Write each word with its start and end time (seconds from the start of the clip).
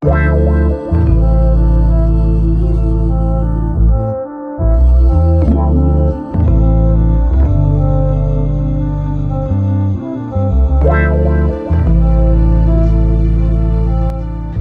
Música 0.00 1.07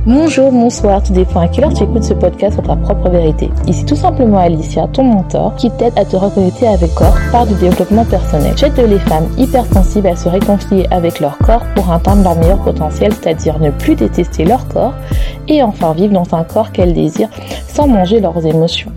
Bonjour, 0.09 0.53
bonsoir, 0.53 1.03
tout 1.03 1.11
dépend 1.11 1.41
à 1.41 1.49
quelle 1.49 1.65
heure 1.65 1.73
tu 1.73 1.83
écoutes 1.83 2.05
ce 2.05 2.13
podcast 2.13 2.53
sur 2.53 2.63
ta 2.63 2.77
propre 2.77 3.09
vérité. 3.09 3.49
Ici 3.67 3.83
tout 3.83 3.97
simplement 3.97 4.37
Alicia, 4.37 4.87
ton 4.87 5.03
mentor, 5.03 5.53
qui 5.57 5.69
t'aide 5.69 5.91
à 5.97 6.05
te 6.05 6.15
reconnecter 6.15 6.65
avec 6.65 6.93
corps 6.93 7.17
par 7.29 7.45
du 7.45 7.53
développement 7.55 8.05
personnel. 8.05 8.53
J'aide 8.55 8.77
les 8.77 8.99
femmes 8.99 9.27
hypersensibles 9.37 10.07
à 10.07 10.15
se 10.15 10.29
réconcilier 10.29 10.85
avec 10.91 11.19
leur 11.19 11.37
corps 11.39 11.65
pour 11.75 11.91
atteindre 11.91 12.23
leur 12.23 12.37
meilleur 12.37 12.63
potentiel, 12.63 13.11
c'est-à-dire 13.11 13.59
ne 13.59 13.69
plus 13.69 13.95
détester 13.95 14.45
leur 14.45 14.65
corps 14.69 14.93
et 15.49 15.61
enfin 15.61 15.91
vivre 15.91 16.13
dans 16.13 16.37
un 16.37 16.45
corps 16.45 16.71
qu'elles 16.71 16.93
désirent 16.93 17.29
sans 17.67 17.89
manger 17.89 18.21
leurs 18.21 18.45
émotions. 18.45 18.93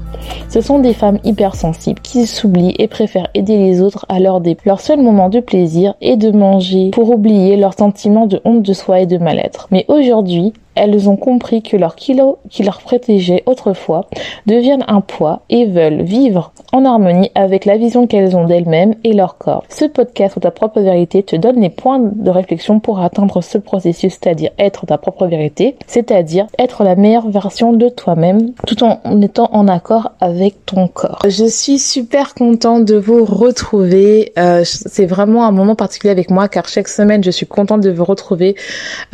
Ce 0.48 0.60
sont 0.60 0.78
des 0.78 0.94
femmes 0.94 1.18
hypersensibles 1.24 2.00
qui 2.00 2.26
s'oublient 2.26 2.74
et 2.78 2.86
préfèrent 2.86 3.30
aider 3.34 3.56
les 3.56 3.82
autres 3.82 4.06
à 4.08 4.20
leur 4.20 4.40
dépens. 4.40 4.62
Leur 4.64 4.80
seul 4.80 5.00
moment 5.00 5.28
de 5.28 5.40
plaisir 5.40 5.94
est 6.00 6.16
de 6.16 6.30
manger 6.30 6.90
pour 6.90 7.10
oublier 7.10 7.56
leur 7.56 7.74
sentiment 7.74 8.26
de 8.26 8.40
honte 8.44 8.62
de 8.62 8.72
soi 8.72 9.00
et 9.00 9.06
de 9.06 9.18
mal-être. 9.18 9.66
Mais 9.70 9.84
aujourd'hui, 9.88 10.52
elles 10.74 11.08
ont 11.08 11.16
compris 11.16 11.62
que 11.62 11.76
leurs 11.76 11.96
kilos 11.96 12.36
qui 12.48 12.62
leur 12.62 12.80
protégeaient 12.80 13.42
autrefois 13.46 14.06
deviennent 14.46 14.84
un 14.88 15.00
poids 15.00 15.42
et 15.50 15.66
veulent 15.66 16.02
vivre 16.02 16.52
en 16.72 16.84
harmonie 16.84 17.30
avec 17.34 17.64
la 17.64 17.76
vision 17.76 18.06
qu'elles 18.06 18.36
ont 18.36 18.46
d'elles-mêmes 18.46 18.94
et 19.04 19.12
leur 19.12 19.38
corps. 19.38 19.64
Ce 19.68 19.84
podcast 19.84 20.36
ou 20.36 20.40
ta 20.40 20.50
propre 20.50 20.80
vérité 20.80 21.22
te 21.22 21.36
donne 21.36 21.60
les 21.60 21.70
points 21.70 21.98
de 22.00 22.30
réflexion 22.30 22.80
pour 22.80 23.00
atteindre 23.00 23.42
ce 23.42 23.58
processus, 23.58 24.18
c'est-à-dire 24.20 24.50
être 24.58 24.86
ta 24.86 24.98
propre 24.98 25.26
vérité, 25.26 25.76
c'est-à-dire 25.86 26.46
être 26.58 26.84
la 26.84 26.96
meilleure 26.96 27.28
version 27.28 27.72
de 27.72 27.88
toi-même 27.88 28.52
tout 28.66 28.82
en 28.82 29.20
étant 29.20 29.50
en 29.52 29.68
accord 29.68 30.12
avec 30.20 30.66
ton 30.66 30.88
corps. 30.88 31.20
Je 31.28 31.44
suis 31.44 31.78
super 31.78 32.34
contente 32.34 32.84
de 32.84 32.96
vous 32.96 33.24
retrouver. 33.24 34.32
Euh, 34.38 34.62
c'est 34.64 35.06
vraiment 35.06 35.44
un 35.46 35.52
moment 35.52 35.74
particulier 35.74 36.10
avec 36.10 36.30
moi 36.30 36.48
car 36.48 36.68
chaque 36.68 36.88
semaine 36.88 37.22
je 37.24 37.30
suis 37.30 37.46
contente 37.46 37.80
de 37.80 37.90
vous 37.90 38.04
retrouver. 38.04 38.54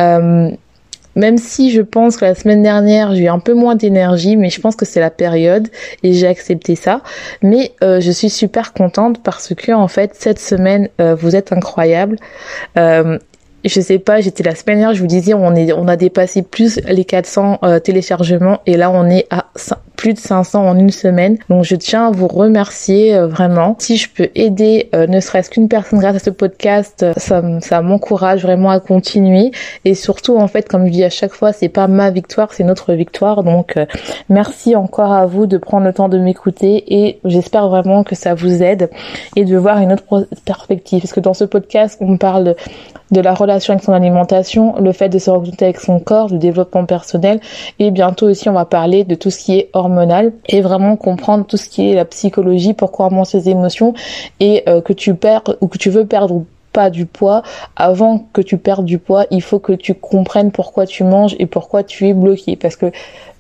Euh, 0.01 0.51
même 1.17 1.39
si 1.39 1.73
je 1.73 1.83
pense 1.83 2.17
que 2.17 2.25
la 2.25 2.35
semaine 2.35 2.63
dernière 2.63 3.15
j'ai 3.15 3.25
eu 3.25 3.29
un 3.29 3.41
peu 3.41 3.55
moins 3.55 3.75
d'énergie, 3.75 4.37
mais 4.37 4.51
je 4.51 4.61
pense 4.61 4.77
que 4.77 4.85
c'est 4.85 5.01
la 5.01 5.11
période 5.11 5.69
et 6.03 6.13
j'ai 6.13 6.27
accepté 6.29 6.77
ça. 6.77 7.03
Mais 7.43 7.73
euh, 7.83 8.01
je 8.01 8.11
suis 8.11 8.31
super 8.31 8.73
contente 8.73 9.23
parce 9.23 9.55
que 9.55 9.73
en 9.73 9.89
fait 9.89 10.15
cette 10.15 10.39
semaine 10.39 10.89
euh, 11.01 11.15
vous 11.15 11.35
êtes 11.35 11.53
incroyable. 11.53 12.17
Euh, 12.79 13.19
je 13.69 13.81
sais 13.81 13.99
pas, 13.99 14.21
j'étais 14.21 14.43
la 14.43 14.55
semaine 14.55 14.79
dernière, 14.79 14.95
je 14.95 15.01
vous 15.01 15.07
disais, 15.07 15.35
on 15.35 15.55
est, 15.55 15.73
on 15.73 15.89
a 15.89 15.97
dépassé 15.97 16.43
plus 16.43 16.81
les 16.87 17.05
400 17.05 17.61
téléchargements 17.83 18.61
et 18.67 18.77
là 18.77 18.91
on 18.91 19.09
est 19.09 19.27
à 19.31 19.47
plus 19.97 20.13
de 20.13 20.19
500 20.19 20.69
en 20.69 20.79
une 20.79 20.91
semaine. 20.91 21.39
Donc 21.49 21.65
je 21.65 21.75
tiens 21.75 22.09
à 22.09 22.11
vous 22.11 22.29
remercier 22.29 23.15
euh, 23.15 23.27
vraiment. 23.27 23.77
Si 23.79 23.97
je 23.97 24.09
peux 24.09 24.29
aider 24.35 24.89
euh, 24.95 25.07
ne 25.07 25.21
serait-ce 25.21 25.51
qu'une 25.51 25.69
personne 25.69 25.99
grâce 25.99 26.17
à 26.17 26.19
ce 26.19 26.31
podcast, 26.31 27.03
euh, 27.03 27.13
ça, 27.17 27.43
ça 27.61 27.83
m'encourage 27.83 28.43
vraiment 28.43 28.71
à 28.71 28.79
continuer. 28.79 29.51
Et 29.85 29.95
surtout 29.95 30.37
en 30.37 30.47
fait, 30.47 30.69
comme 30.69 30.87
je 30.87 30.93
dis 30.93 31.05
à 31.05 31.11
chaque 31.11 31.33
fois, 31.33 31.53
c'est 31.53 31.69
pas 31.69 31.89
ma 31.89 32.11
victoire, 32.11 32.53
c'est 32.53 32.65
notre 32.65 32.93
victoire. 32.93 33.43
Donc 33.43 33.77
merci 34.29 34.77
encore 34.77 35.13
à 35.13 35.27
vous 35.27 35.47
de 35.47 35.57
prendre 35.57 35.87
le 35.87 35.93
temps 35.93 36.09
de 36.09 36.19
m'écouter 36.19 36.85
et 36.95 37.19
j'espère 37.25 37.69
vraiment 37.69 38.05
que 38.05 38.15
ça 38.15 38.35
vous 38.35 38.63
aide 38.63 38.91
et 39.35 39.45
de 39.45 39.57
voir 39.57 39.79
une 39.79 39.93
autre 39.93 40.29
perspective. 40.45 41.01
Parce 41.01 41.13
que 41.13 41.21
dans 41.21 41.35
ce 41.35 41.45
podcast, 41.45 41.99
on 42.01 42.17
parle 42.17 42.55
de 43.11 43.21
la 43.21 43.35
relation 43.35 43.73
avec 43.73 43.85
son 43.85 43.93
alimentation, 43.93 44.75
le 44.81 44.93
fait 44.93 45.09
de 45.09 45.19
se 45.19 45.31
reconnecter 45.31 45.67
avec 45.67 45.81
son 45.81 46.01
corps, 46.01 46.29
le 46.29 46.39
développement 46.39 46.85
personnel 46.85 47.41
et 47.79 47.91
bientôt 47.91 48.29
aussi 48.29 48.49
on 48.49 48.55
va 48.55 48.65
parler 48.65 49.05
de 49.05 49.15
tout 49.15 49.31
ce 49.31 49.39
qui 49.39 49.59
est 49.59 49.71
hormonal 49.73 50.33
et 50.49 50.61
vraiment 50.61 50.97
comprendre 50.97 51.47
tout 51.47 51.57
ce 51.57 51.69
qui 51.69 51.91
est 51.91 51.95
la 51.95 52.05
psychologie, 52.05 52.75
pourquoi 52.75 53.09
on 53.13 53.25
ses 53.25 53.49
émotions 53.49 53.95
et 54.41 54.63
euh, 54.69 54.81
que 54.81 54.93
tu 54.93 55.15
perds 55.15 55.43
ou 55.61 55.69
que 55.69 55.79
tu 55.79 55.91
veux 55.91 56.07
perdre 56.07 56.45
pas 56.73 56.91
du 56.91 57.07
poids, 57.07 57.43
avant 57.75 58.27
que 58.35 58.43
tu 58.43 58.59
perdes 58.59 58.85
du 58.85 58.99
poids, 58.99 59.25
il 59.31 59.41
faut 59.41 59.59
que 59.59 59.73
tu 59.73 59.95
comprennes 59.95 60.53
pourquoi 60.53 60.85
tu 60.85 61.05
manges 61.05 61.35
et 61.39 61.47
pourquoi 61.47 61.83
tu 61.83 62.07
es 62.07 62.13
bloqué. 62.13 62.55
Parce 62.55 62.77
que 62.77 62.93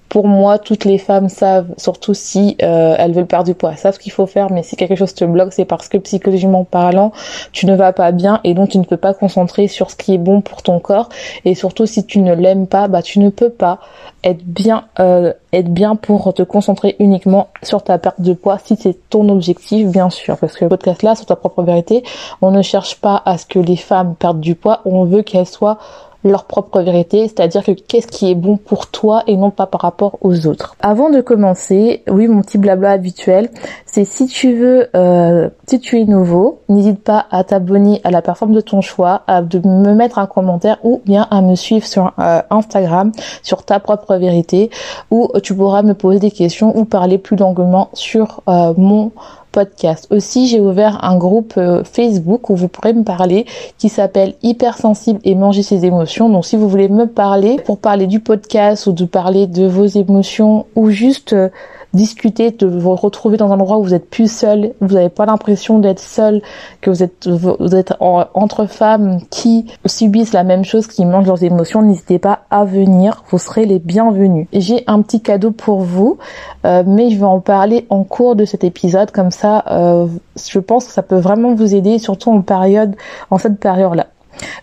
pour 0.08 0.28
moi, 0.28 0.58
toutes 0.58 0.84
les 0.84 0.98
femmes 0.98 1.28
savent, 1.28 1.68
surtout 1.76 2.14
si 2.14 2.56
euh, 2.62 2.94
elles 2.98 3.12
veulent 3.12 3.26
perdre 3.26 3.46
du 3.46 3.54
poids, 3.54 3.74
savent 3.76 3.94
ce 3.94 3.98
qu'il 3.98 4.12
faut 4.12 4.26
faire, 4.26 4.52
mais 4.52 4.62
si 4.62 4.76
quelque 4.76 4.94
chose 4.94 5.14
te 5.14 5.24
bloque, 5.24 5.52
c'est 5.52 5.64
parce 5.64 5.88
que 5.88 5.98
psychologiquement 5.98 6.64
parlant, 6.64 7.12
tu 7.52 7.66
ne 7.66 7.74
vas 7.74 7.92
pas 7.92 8.12
bien 8.12 8.40
et 8.44 8.54
donc 8.54 8.70
tu 8.70 8.78
ne 8.78 8.84
peux 8.84 8.96
pas 8.96 9.14
concentrer 9.14 9.68
sur 9.68 9.90
ce 9.90 9.96
qui 9.96 10.14
est 10.14 10.18
bon 10.18 10.40
pour 10.40 10.62
ton 10.62 10.78
corps. 10.78 11.08
Et 11.44 11.54
surtout, 11.54 11.86
si 11.86 12.04
tu 12.06 12.20
ne 12.20 12.34
l'aimes 12.34 12.66
pas, 12.66 12.88
bah 12.88 13.02
tu 13.02 13.18
ne 13.18 13.30
peux 13.30 13.50
pas 13.50 13.80
être 14.22 14.44
bien, 14.44 14.84
euh, 15.00 15.32
être 15.52 15.72
bien 15.72 15.96
pour 15.96 16.32
te 16.34 16.42
concentrer 16.42 16.96
uniquement 16.98 17.48
sur 17.62 17.82
ta 17.82 17.98
perte 17.98 18.20
de 18.20 18.32
poids, 18.32 18.58
si 18.62 18.76
c'est 18.76 18.96
ton 19.10 19.28
objectif, 19.28 19.88
bien 19.88 20.10
sûr. 20.10 20.36
Parce 20.38 20.56
que 20.56 20.64
le 20.64 20.68
podcast 20.68 21.02
là, 21.02 21.14
sur 21.14 21.26
ta 21.26 21.36
propre 21.36 21.62
vérité, 21.62 22.04
on 22.42 22.50
ne 22.50 22.62
cherche 22.62 22.96
pas 23.00 23.22
à 23.24 23.38
ce 23.38 23.46
que 23.46 23.58
les 23.58 23.76
femmes 23.76 24.14
perdent 24.14 24.40
du 24.40 24.54
poids, 24.54 24.82
on 24.84 25.04
veut 25.04 25.22
qu'elles 25.22 25.46
soient 25.46 25.78
leur 26.26 26.44
propre 26.44 26.80
vérité, 26.80 27.28
c'est-à-dire 27.28 27.64
que 27.64 27.72
qu'est-ce 27.72 28.06
qui 28.06 28.30
est 28.30 28.34
bon 28.34 28.56
pour 28.56 28.88
toi 28.88 29.22
et 29.26 29.36
non 29.36 29.50
pas 29.50 29.66
par 29.66 29.80
rapport 29.80 30.18
aux 30.20 30.46
autres. 30.46 30.76
Avant 30.80 31.10
de 31.10 31.20
commencer, 31.20 32.02
oui, 32.08 32.28
mon 32.28 32.42
petit 32.42 32.58
blabla 32.58 32.90
habituel, 32.90 33.50
c'est 33.86 34.04
si 34.04 34.26
tu 34.26 34.54
veux, 34.54 34.88
euh, 34.94 35.48
si 35.66 35.80
tu 35.80 36.00
es 36.00 36.04
nouveau, 36.04 36.60
n'hésite 36.68 37.02
pas 37.02 37.26
à 37.30 37.44
t'abonner 37.44 38.00
à 38.04 38.10
la 38.10 38.22
plateforme 38.22 38.52
de 38.52 38.60
ton 38.60 38.80
choix, 38.80 39.22
à 39.26 39.42
me 39.42 39.94
mettre 39.94 40.18
un 40.18 40.26
commentaire 40.26 40.78
ou 40.82 41.00
bien 41.04 41.26
à 41.30 41.40
me 41.40 41.54
suivre 41.54 41.86
sur 41.86 42.12
euh, 42.18 42.42
Instagram, 42.50 43.12
sur 43.42 43.64
ta 43.64 43.80
propre 43.80 44.16
vérité, 44.16 44.70
où 45.10 45.30
tu 45.42 45.54
pourras 45.54 45.82
me 45.82 45.94
poser 45.94 46.18
des 46.18 46.30
questions 46.30 46.76
ou 46.76 46.84
parler 46.84 47.18
plus 47.18 47.36
longuement 47.36 47.88
sur 47.92 48.42
euh, 48.48 48.74
mon 48.76 49.12
podcast. 49.56 50.06
Aussi, 50.10 50.48
j'ai 50.48 50.60
ouvert 50.60 51.02
un 51.02 51.16
groupe 51.16 51.54
euh, 51.56 51.82
Facebook 51.82 52.50
où 52.50 52.56
vous 52.56 52.68
pourrez 52.68 52.92
me 52.92 53.04
parler 53.04 53.46
qui 53.78 53.88
s'appelle 53.88 54.34
Hypersensible 54.42 55.18
et 55.24 55.34
manger 55.34 55.62
ses 55.62 55.86
émotions. 55.86 56.28
Donc 56.28 56.44
si 56.44 56.56
vous 56.58 56.68
voulez 56.68 56.90
me 56.90 57.06
parler 57.06 57.56
pour 57.64 57.78
parler 57.78 58.06
du 58.06 58.20
podcast 58.20 58.86
ou 58.86 58.92
de 58.92 59.06
parler 59.06 59.46
de 59.46 59.66
vos 59.66 59.86
émotions 59.86 60.66
ou 60.74 60.90
juste 60.90 61.32
euh, 61.32 61.48
discuter, 61.96 62.52
de 62.52 62.66
vous 62.66 62.94
retrouver 62.94 63.36
dans 63.36 63.50
un 63.50 63.58
endroit 63.58 63.78
où 63.78 63.82
vous 63.82 63.94
êtes 63.94 64.08
plus 64.08 64.30
seul, 64.30 64.74
vous 64.80 64.94
n'avez 64.94 65.08
pas 65.08 65.26
l'impression 65.26 65.78
d'être 65.78 65.98
seul, 65.98 66.42
que 66.80 66.90
vous 66.90 67.02
êtes, 67.02 67.26
vous 67.26 67.74
êtes 67.74 67.94
entre 67.98 68.66
femmes 68.66 69.18
qui 69.30 69.66
subissent 69.84 70.32
la 70.32 70.44
même 70.44 70.64
chose, 70.64 70.86
qui 70.86 71.04
mangent 71.04 71.26
leurs 71.26 71.42
émotions, 71.42 71.82
n'hésitez 71.82 72.18
pas 72.18 72.40
à 72.50 72.64
venir, 72.64 73.24
vous 73.30 73.38
serez 73.38 73.66
les 73.66 73.78
bienvenus. 73.78 74.46
J'ai 74.52 74.84
un 74.86 75.02
petit 75.02 75.20
cadeau 75.20 75.50
pour 75.50 75.80
vous, 75.80 76.18
euh, 76.64 76.84
mais 76.86 77.10
je 77.10 77.18
vais 77.18 77.24
en 77.24 77.40
parler 77.40 77.86
en 77.90 78.04
cours 78.04 78.36
de 78.36 78.44
cet 78.44 78.62
épisode, 78.62 79.10
comme 79.10 79.30
ça, 79.30 79.64
euh, 79.70 80.06
je 80.36 80.58
pense 80.58 80.86
que 80.86 80.92
ça 80.92 81.02
peut 81.02 81.18
vraiment 81.18 81.54
vous 81.54 81.74
aider, 81.74 81.98
surtout 81.98 82.30
en 82.30 82.42
période, 82.42 82.94
en 83.30 83.38
cette 83.38 83.58
période-là. 83.58 84.06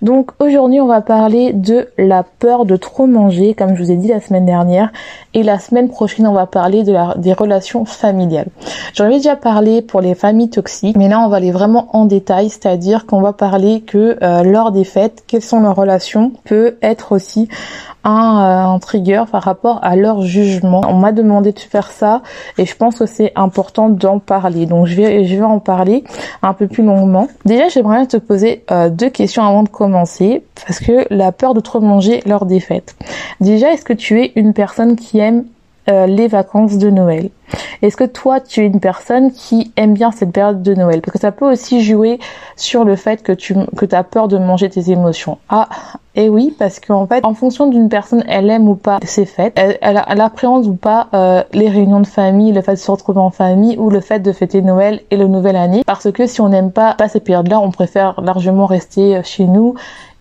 Donc 0.01 0.31
aujourd'hui 0.39 0.79
on 0.81 0.87
va 0.87 1.01
parler 1.01 1.53
de 1.53 1.87
la 1.97 2.23
peur 2.23 2.65
de 2.65 2.75
trop 2.75 3.07
manger 3.07 3.53
comme 3.53 3.75
je 3.75 3.83
vous 3.83 3.91
ai 3.91 3.95
dit 3.95 4.07
la 4.07 4.19
semaine 4.19 4.45
dernière 4.45 4.91
et 5.33 5.43
la 5.43 5.59
semaine 5.59 5.89
prochaine 5.89 6.27
on 6.27 6.33
va 6.33 6.45
parler 6.45 6.83
des 6.83 7.33
relations 7.33 7.85
familiales. 7.85 8.47
J'en 8.93 9.05
avais 9.05 9.17
déjà 9.17 9.35
parlé 9.35 9.81
pour 9.81 10.01
les 10.01 10.15
familles 10.15 10.49
toxiques 10.49 10.97
mais 10.97 11.07
là 11.07 11.19
on 11.19 11.29
va 11.29 11.37
aller 11.37 11.51
vraiment 11.51 11.87
en 11.93 12.05
détail 12.05 12.49
c'est-à-dire 12.49 13.05
qu'on 13.05 13.21
va 13.21 13.33
parler 13.33 13.81
que 13.81 14.17
euh, 14.21 14.43
lors 14.43 14.71
des 14.71 14.83
fêtes 14.83 15.23
quelles 15.27 15.41
sont 15.41 15.59
leurs 15.59 15.75
relations 15.75 16.31
peut 16.43 16.77
être 16.81 17.11
aussi 17.11 17.47
un, 18.03 18.75
euh, 18.75 18.79
trigger 18.79 19.23
par 19.31 19.43
rapport 19.43 19.79
à 19.83 19.95
leur 19.95 20.21
jugement. 20.23 20.81
On 20.87 20.95
m'a 20.95 21.11
demandé 21.11 21.51
de 21.51 21.59
faire 21.59 21.91
ça 21.91 22.21
et 22.57 22.65
je 22.65 22.75
pense 22.75 22.99
que 22.99 23.05
c'est 23.05 23.31
important 23.35 23.89
d'en 23.89 24.19
parler. 24.19 24.65
Donc 24.65 24.87
je 24.87 24.95
vais 24.95 25.25
je 25.25 25.35
vais 25.35 25.43
en 25.43 25.59
parler 25.59 26.03
un 26.41 26.53
peu 26.53 26.67
plus 26.67 26.83
longuement. 26.83 27.27
Déjà, 27.45 27.67
j'aimerais 27.69 28.07
te 28.07 28.17
poser 28.17 28.63
euh, 28.71 28.89
deux 28.89 29.09
questions 29.09 29.43
avant 29.43 29.63
de 29.63 29.69
commencer 29.69 30.43
parce 30.65 30.79
que 30.79 31.05
la 31.13 31.31
peur 31.31 31.53
de 31.53 31.59
trop 31.59 31.79
manger 31.79 32.21
lors 32.25 32.45
des. 32.45 32.63
Déjà, 33.41 33.73
est-ce 33.73 33.83
que 33.83 33.93
tu 33.93 34.21
es 34.21 34.31
une 34.35 34.53
personne 34.53 34.95
qui 34.95 35.19
aime 35.19 35.45
euh, 35.89 36.07
les 36.07 36.27
vacances 36.27 36.77
de 36.77 36.89
Noël? 36.89 37.29
Est-ce 37.81 37.97
que 37.97 38.03
toi, 38.03 38.39
tu 38.39 38.61
es 38.61 38.65
une 38.65 38.79
personne 38.79 39.31
qui 39.31 39.71
aime 39.75 39.93
bien 39.93 40.11
cette 40.11 40.31
période 40.31 40.61
de 40.61 40.73
Noël? 40.73 41.01
Parce 41.01 41.13
que 41.13 41.19
ça 41.19 41.31
peut 41.31 41.51
aussi 41.51 41.81
jouer 41.81 42.19
sur 42.55 42.83
le 42.83 42.95
fait 42.95 43.23
que 43.23 43.31
tu 43.31 43.55
que 43.75 43.93
as 43.93 44.03
peur 44.03 44.27
de 44.27 44.37
manger 44.37 44.69
tes 44.69 44.91
émotions. 44.91 45.37
Ah, 45.49 45.67
et 46.15 46.29
oui, 46.29 46.55
parce 46.57 46.79
qu'en 46.79 47.07
fait, 47.07 47.25
en 47.25 47.33
fonction 47.33 47.67
d'une 47.67 47.89
personne, 47.89 48.23
elle 48.27 48.49
aime 48.49 48.69
ou 48.69 48.75
pas 48.75 48.99
ces 49.03 49.25
fêtes, 49.25 49.59
elle, 49.81 49.97
appréhende 49.97 50.67
ou 50.67 50.75
pas 50.75 51.07
euh, 51.13 51.43
les 51.53 51.69
réunions 51.69 52.01
de 52.01 52.07
famille, 52.07 52.51
le 52.51 52.61
fait 52.61 52.73
de 52.73 52.77
se 52.77 52.91
retrouver 52.91 53.19
en 53.19 53.31
famille 53.31 53.77
ou 53.77 53.89
le 53.89 53.99
fait 53.99 54.19
de 54.19 54.31
fêter 54.31 54.61
Noël 54.61 55.01
et 55.09 55.17
le 55.17 55.27
Nouvel 55.27 55.55
Année. 55.55 55.83
Parce 55.85 56.11
que 56.11 56.27
si 56.27 56.39
on 56.39 56.49
n'aime 56.49 56.71
pas, 56.71 56.93
pas 56.93 57.07
ces 57.07 57.19
périodes-là, 57.19 57.59
on 57.59 57.71
préfère 57.71 58.21
largement 58.21 58.67
rester 58.67 59.21
chez 59.23 59.45
nous 59.45 59.73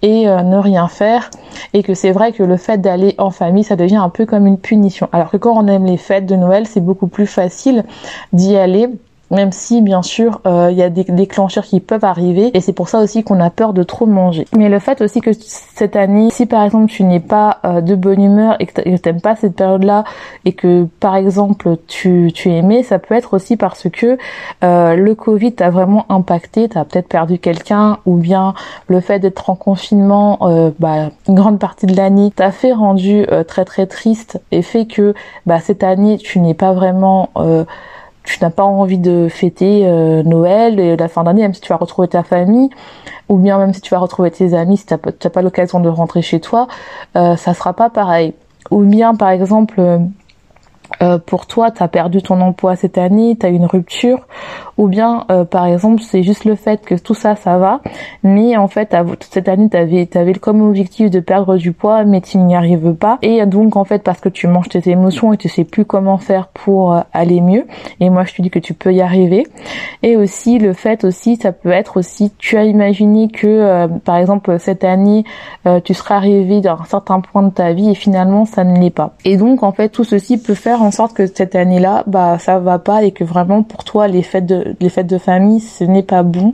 et 0.02 0.28
euh, 0.28 0.42
ne 0.42 0.56
rien 0.56 0.88
faire 0.88 1.30
et 1.72 1.82
que 1.82 1.94
c'est 1.94 2.10
vrai 2.10 2.32
que 2.32 2.42
le 2.42 2.56
fait 2.56 2.78
d'aller 2.78 3.14
en 3.18 3.30
famille 3.30 3.64
ça 3.64 3.76
devient 3.76 3.96
un 3.96 4.08
peu 4.08 4.26
comme 4.26 4.46
une 4.46 4.58
punition 4.58 5.08
alors 5.12 5.30
que 5.30 5.36
quand 5.36 5.56
on 5.56 5.68
aime 5.68 5.86
les 5.86 5.96
fêtes 5.96 6.26
de 6.26 6.34
Noël 6.34 6.66
c'est 6.66 6.80
beaucoup 6.80 7.06
plus 7.06 7.21
facile 7.26 7.84
d'y 8.32 8.56
aller 8.56 8.88
même 9.32 9.50
si 9.50 9.80
bien 9.80 10.02
sûr 10.02 10.40
euh, 10.46 10.68
il 10.70 10.76
y 10.76 10.82
a 10.82 10.90
des 10.90 11.04
déclencheurs 11.04 11.64
qui 11.64 11.80
peuvent 11.80 12.04
arriver 12.04 12.50
et 12.54 12.60
c'est 12.60 12.74
pour 12.74 12.88
ça 12.88 13.00
aussi 13.00 13.24
qu'on 13.24 13.40
a 13.40 13.50
peur 13.50 13.72
de 13.72 13.82
trop 13.82 14.06
manger. 14.06 14.46
Mais 14.56 14.68
le 14.68 14.78
fait 14.78 15.00
aussi 15.00 15.20
que 15.20 15.30
cette 15.32 15.96
année, 15.96 16.28
si 16.30 16.46
par 16.46 16.62
exemple 16.62 16.86
tu 16.86 17.02
n'es 17.02 17.18
pas 17.18 17.58
euh, 17.64 17.80
de 17.80 17.94
bonne 17.94 18.22
humeur 18.22 18.56
et 18.60 18.66
que 18.66 18.96
t'aimes 18.96 19.20
pas 19.20 19.34
cette 19.34 19.56
période-là 19.56 20.04
et 20.44 20.52
que 20.52 20.86
par 21.00 21.16
exemple 21.16 21.76
tu 21.88 22.30
tu 22.34 22.50
aimais, 22.50 22.82
ça 22.82 22.98
peut 22.98 23.14
être 23.14 23.34
aussi 23.34 23.56
parce 23.56 23.88
que 23.88 24.18
euh, 24.62 24.94
le 24.94 25.14
Covid 25.14 25.54
t'a 25.54 25.70
vraiment 25.70 26.04
impacté, 26.10 26.68
t'as 26.68 26.84
peut-être 26.84 27.08
perdu 27.08 27.38
quelqu'un 27.38 27.98
ou 28.04 28.16
bien 28.16 28.52
le 28.86 29.00
fait 29.00 29.18
d'être 29.18 29.48
en 29.48 29.54
confinement, 29.54 30.38
bah, 30.78 31.10
une 31.26 31.34
grande 31.34 31.58
partie 31.58 31.86
de 31.86 31.96
l'année 31.96 32.30
t'a 32.30 32.50
fait 32.50 32.72
rendu 32.72 33.26
très 33.48 33.64
très 33.64 33.86
triste 33.86 34.40
et 34.50 34.60
fait 34.60 34.84
que 34.86 35.14
bah, 35.46 35.60
cette 35.60 35.82
année 35.82 36.18
tu 36.18 36.38
n'es 36.40 36.54
pas 36.54 36.72
vraiment 36.72 37.30
tu 38.24 38.38
n'as 38.42 38.50
pas 38.50 38.64
envie 38.64 38.98
de 38.98 39.28
fêter 39.28 39.82
euh, 39.84 40.22
Noël 40.22 40.78
et 40.78 40.96
la 40.96 41.08
fin 41.08 41.24
d'année, 41.24 41.42
même 41.42 41.54
si 41.54 41.60
tu 41.60 41.68
vas 41.68 41.76
retrouver 41.76 42.08
ta 42.08 42.22
famille, 42.22 42.70
ou 43.28 43.36
bien 43.36 43.58
même 43.58 43.74
si 43.74 43.80
tu 43.80 43.90
vas 43.90 43.98
retrouver 43.98 44.30
tes 44.30 44.54
amis, 44.54 44.76
si 44.76 44.86
tu 44.86 44.94
n'as 44.94 45.30
pas 45.30 45.42
l'occasion 45.42 45.80
de 45.80 45.88
rentrer 45.88 46.22
chez 46.22 46.40
toi, 46.40 46.68
euh, 47.16 47.36
ça 47.36 47.54
sera 47.54 47.72
pas 47.72 47.90
pareil. 47.90 48.34
Ou 48.70 48.82
bien, 48.82 49.14
par 49.14 49.30
exemple, 49.30 49.80
euh, 51.00 51.12
euh, 51.12 51.18
pour 51.18 51.46
toi, 51.46 51.70
tu 51.70 51.82
as 51.82 51.88
perdu 51.88 52.22
ton 52.22 52.40
emploi 52.40 52.76
cette 52.76 52.98
année, 52.98 53.36
tu 53.38 53.46
as 53.46 53.50
une 53.50 53.66
rupture, 53.66 54.26
ou 54.78 54.88
bien 54.88 55.24
euh, 55.30 55.44
par 55.44 55.66
exemple, 55.66 56.02
c'est 56.02 56.22
juste 56.22 56.44
le 56.44 56.54
fait 56.54 56.84
que 56.84 56.94
tout 56.94 57.14
ça, 57.14 57.36
ça 57.36 57.58
va, 57.58 57.80
mais 58.22 58.56
en 58.56 58.68
fait, 58.68 58.96
cette 59.20 59.48
année, 59.48 59.68
tu 59.68 59.76
avais, 59.76 60.08
avais 60.14 60.34
comme 60.34 60.62
objectif 60.62 61.10
de 61.10 61.20
perdre 61.20 61.56
du 61.56 61.72
poids, 61.72 62.04
mais 62.04 62.20
tu 62.20 62.38
n'y 62.38 62.54
arrives 62.54 62.94
pas, 62.94 63.18
et 63.22 63.44
donc 63.46 63.76
en 63.76 63.84
fait, 63.84 64.02
parce 64.02 64.20
que 64.20 64.28
tu 64.28 64.46
manges 64.46 64.68
tes 64.68 64.90
émotions 64.90 65.32
et 65.32 65.36
tu 65.36 65.48
sais 65.48 65.64
plus 65.64 65.84
comment 65.84 66.18
faire 66.18 66.48
pour 66.48 66.94
euh, 66.94 67.00
aller 67.12 67.40
mieux, 67.40 67.66
et 68.00 68.10
moi 68.10 68.24
je 68.24 68.34
te 68.34 68.42
dis 68.42 68.50
que 68.50 68.58
tu 68.58 68.74
peux 68.74 68.92
y 68.92 69.00
arriver, 69.00 69.46
et 70.02 70.16
aussi 70.16 70.58
le 70.58 70.72
fait 70.72 71.04
aussi, 71.04 71.36
ça 71.36 71.52
peut 71.52 71.70
être 71.70 71.98
aussi, 71.98 72.32
tu 72.38 72.56
as 72.56 72.64
imaginé 72.64 73.28
que 73.28 73.86
par 74.04 74.16
exemple 74.16 74.58
cette 74.58 74.84
année, 74.84 75.24
tu 75.84 75.94
seras 75.94 76.16
arrivé 76.16 76.60
dans 76.60 76.80
un 76.80 76.84
certain 76.84 77.20
point 77.20 77.42
de 77.42 77.50
ta 77.50 77.72
vie 77.72 77.90
et 77.90 77.94
finalement 77.94 78.44
ça 78.44 78.64
ne 78.64 78.78
l'est 78.78 78.90
pas. 78.90 79.14
Et 79.24 79.36
donc 79.36 79.62
en 79.62 79.72
fait, 79.72 79.88
tout 79.88 80.04
ceci 80.04 80.38
peut 80.38 80.54
faire 80.54 80.81
en 80.82 80.90
sorte 80.90 81.14
que 81.14 81.26
cette 81.26 81.54
année-là, 81.54 82.04
bah 82.06 82.38
ça 82.38 82.58
va 82.58 82.78
pas 82.78 83.02
et 83.04 83.12
que 83.12 83.24
vraiment 83.24 83.62
pour 83.62 83.84
toi 83.84 84.08
les 84.08 84.22
fêtes 84.22 84.46
de 84.46 84.76
les 84.80 84.88
fêtes 84.88 85.06
de 85.06 85.18
famille 85.18 85.60
ce 85.60 85.84
n'est 85.84 86.02
pas 86.02 86.22
bon 86.22 86.52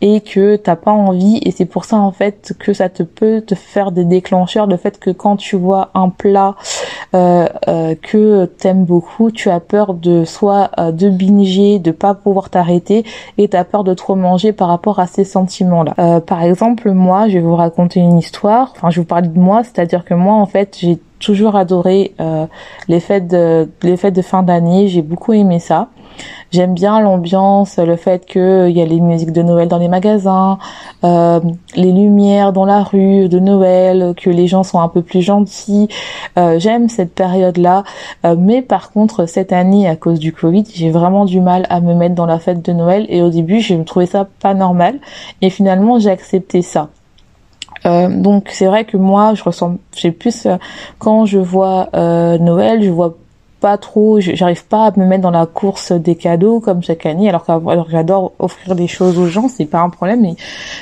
et 0.00 0.20
que 0.20 0.56
t'as 0.56 0.76
pas 0.76 0.90
envie. 0.90 1.40
Et 1.44 1.50
c'est 1.50 1.64
pour 1.64 1.84
ça 1.84 1.96
en 1.96 2.12
fait 2.12 2.54
que 2.58 2.72
ça 2.72 2.88
te 2.88 3.02
peut 3.02 3.40
te 3.40 3.54
faire 3.54 3.90
des 3.90 4.04
déclencheurs. 4.04 4.66
Le 4.66 4.76
fait 4.76 4.98
que 4.98 5.10
quand 5.10 5.36
tu 5.36 5.56
vois 5.56 5.90
un 5.94 6.10
plat 6.10 6.56
euh, 7.14 7.46
euh, 7.68 7.94
que 8.00 8.44
t'aimes 8.44 8.84
beaucoup 8.84 9.30
tu 9.30 9.48
as 9.50 9.60
peur 9.60 9.94
de 9.94 10.24
soit 10.24 10.70
euh, 10.78 10.92
de 10.92 11.08
binger 11.08 11.78
de 11.78 11.90
pas 11.90 12.14
pouvoir 12.14 12.50
t'arrêter 12.50 13.04
et 13.38 13.48
t'as 13.48 13.64
peur 13.64 13.84
de 13.84 13.94
trop 13.94 14.14
manger 14.14 14.52
par 14.52 14.68
rapport 14.68 14.98
à 14.98 15.06
ces 15.06 15.24
sentiments 15.24 15.84
là 15.84 15.94
euh, 15.98 16.20
par 16.20 16.42
exemple 16.42 16.90
moi 16.90 17.28
je 17.28 17.34
vais 17.34 17.40
vous 17.40 17.56
raconter 17.56 18.00
une 18.00 18.18
histoire. 18.18 18.72
Enfin 18.76 18.90
je 18.90 19.00
vous 19.00 19.06
parler 19.06 19.28
de 19.28 19.38
moi 19.38 19.62
c'est 19.64 19.78
à 19.78 19.86
dire 19.86 20.04
que 20.04 20.14
moi 20.14 20.34
en 20.34 20.46
fait 20.46 20.76
j'ai 20.78 20.98
toujours 21.24 21.56
adoré 21.56 22.14
euh, 22.20 22.46
les 22.88 23.00
fêtes 23.00 23.28
de 23.28 23.68
les 23.82 23.96
fêtes 23.96 24.14
de 24.14 24.22
fin 24.22 24.42
d'année. 24.42 24.88
J'ai 24.88 25.02
beaucoup 25.02 25.32
aimé 25.32 25.58
ça. 25.58 25.88
J'aime 26.52 26.74
bien 26.74 27.00
l'ambiance, 27.00 27.78
le 27.78 27.96
fait 27.96 28.24
qu'il 28.24 28.70
y 28.70 28.80
a 28.80 28.84
les 28.84 29.00
musiques 29.00 29.32
de 29.32 29.42
Noël 29.42 29.66
dans 29.66 29.78
les 29.78 29.88
magasins, 29.88 30.58
euh, 31.02 31.40
les 31.74 31.90
lumières 31.90 32.52
dans 32.52 32.64
la 32.64 32.84
rue 32.84 33.28
de 33.28 33.40
Noël, 33.40 34.14
que 34.16 34.30
les 34.30 34.46
gens 34.46 34.62
sont 34.62 34.78
un 34.78 34.86
peu 34.88 35.02
plus 35.02 35.22
gentils. 35.22 35.88
Euh, 36.38 36.60
j'aime 36.60 36.88
cette 36.88 37.14
période-là. 37.14 37.82
mais 38.38 38.62
par 38.62 38.92
contre, 38.92 39.26
cette 39.26 39.52
année, 39.52 39.88
à 39.88 39.96
cause 39.96 40.20
du 40.20 40.32
Covid, 40.32 40.64
j'ai 40.72 40.90
vraiment 40.90 41.24
du 41.24 41.40
mal 41.40 41.66
à 41.68 41.80
me 41.80 41.94
mettre 41.94 42.14
dans 42.14 42.26
la 42.26 42.38
fête 42.38 42.64
de 42.64 42.72
Noël. 42.72 43.06
Et 43.08 43.20
au 43.20 43.30
début, 43.30 43.58
je 43.58 43.74
me 43.74 43.84
trouvais 43.84 44.06
ça 44.06 44.28
pas 44.40 44.54
normal. 44.54 45.00
Et 45.42 45.50
finalement, 45.50 45.98
j'ai 45.98 46.10
accepté 46.10 46.62
ça. 46.62 46.90
Euh, 47.86 48.08
donc 48.08 48.48
c'est 48.50 48.66
vrai 48.66 48.84
que 48.84 48.96
moi 48.96 49.34
je 49.34 49.42
ressens, 49.42 49.76
j'ai 49.94 50.10
plus 50.10 50.46
euh, 50.46 50.56
quand 50.98 51.26
je 51.26 51.38
vois 51.38 51.88
euh, 51.94 52.38
Noël, 52.38 52.82
je 52.82 52.90
vois 52.90 53.16
pas 53.60 53.78
trop, 53.78 54.20
j'arrive 54.20 54.66
pas 54.66 54.88
à 54.88 54.92
me 54.98 55.06
mettre 55.06 55.22
dans 55.22 55.30
la 55.30 55.46
course 55.46 55.92
des 55.92 56.16
cadeaux 56.16 56.60
comme 56.60 56.82
chaque 56.82 57.06
année, 57.06 57.30
alors 57.30 57.46
que 57.46 57.52
j'adore 57.90 58.32
offrir 58.38 58.74
des 58.74 58.86
choses 58.86 59.18
aux 59.18 59.26
gens, 59.26 59.48
c'est 59.48 59.64
pas 59.64 59.80
un 59.80 59.88
problème, 59.88 60.20
mais 60.20 60.34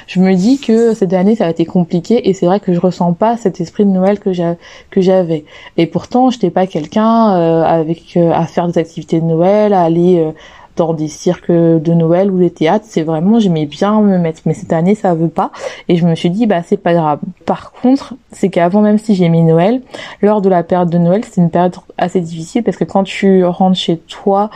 je 0.08 0.18
me 0.18 0.34
dis 0.34 0.58
que 0.58 0.92
cette 0.92 1.12
année 1.12 1.36
ça 1.36 1.46
a 1.46 1.50
été 1.50 1.64
compliqué 1.64 2.28
et 2.28 2.34
c'est 2.34 2.46
vrai 2.46 2.58
que 2.58 2.72
je 2.72 2.80
ressens 2.80 3.12
pas 3.12 3.36
cet 3.36 3.60
esprit 3.60 3.84
de 3.84 3.90
Noël 3.90 4.18
que 4.18 4.32
j'avais. 4.32 5.44
Et 5.76 5.86
pourtant, 5.86 6.30
j'étais 6.30 6.50
pas 6.50 6.66
quelqu'un 6.66 7.36
euh, 7.36 7.62
avec 7.62 8.16
à 8.16 8.46
faire 8.46 8.66
des 8.66 8.78
activités 8.78 9.20
de 9.20 9.26
Noël, 9.26 9.74
à 9.74 9.82
aller 9.82 10.32
dans 10.76 10.94
des 10.94 11.08
cirques 11.08 11.50
de 11.50 11.92
Noël 11.92 12.30
ou 12.30 12.38
des 12.38 12.50
théâtres. 12.50 12.84
C'est 12.88 13.02
vraiment, 13.02 13.38
j'aimais 13.38 13.66
bien 13.66 14.00
me 14.00 14.18
mettre. 14.18 14.42
Mais 14.46 14.54
cette 14.54 14.72
année, 14.72 14.94
ça 14.94 15.14
veut 15.14 15.28
pas. 15.28 15.50
Et 15.88 15.96
je 15.96 16.06
me 16.06 16.14
suis 16.14 16.30
dit, 16.30 16.46
bah, 16.46 16.62
c'est 16.62 16.76
pas 16.76 16.94
grave. 16.94 17.18
Par 17.46 17.72
contre, 17.72 18.14
c'est 18.30 18.48
qu'avant, 18.48 18.80
même 18.80 18.98
si 18.98 19.14
j'ai 19.14 19.28
mis 19.28 19.42
Noël, 19.42 19.82
lors 20.20 20.40
de 20.40 20.48
la 20.48 20.62
période 20.62 20.90
de 20.90 20.98
Noël, 20.98 21.22
c'est 21.24 21.40
une 21.40 21.50
période 21.50 21.74
assez 21.98 22.20
difficile 22.20 22.62
parce 22.62 22.76
que 22.76 22.84
quand 22.84 23.04
tu 23.04 23.44
rentres 23.44 23.78
chez 23.78 23.98
toi 23.98 24.50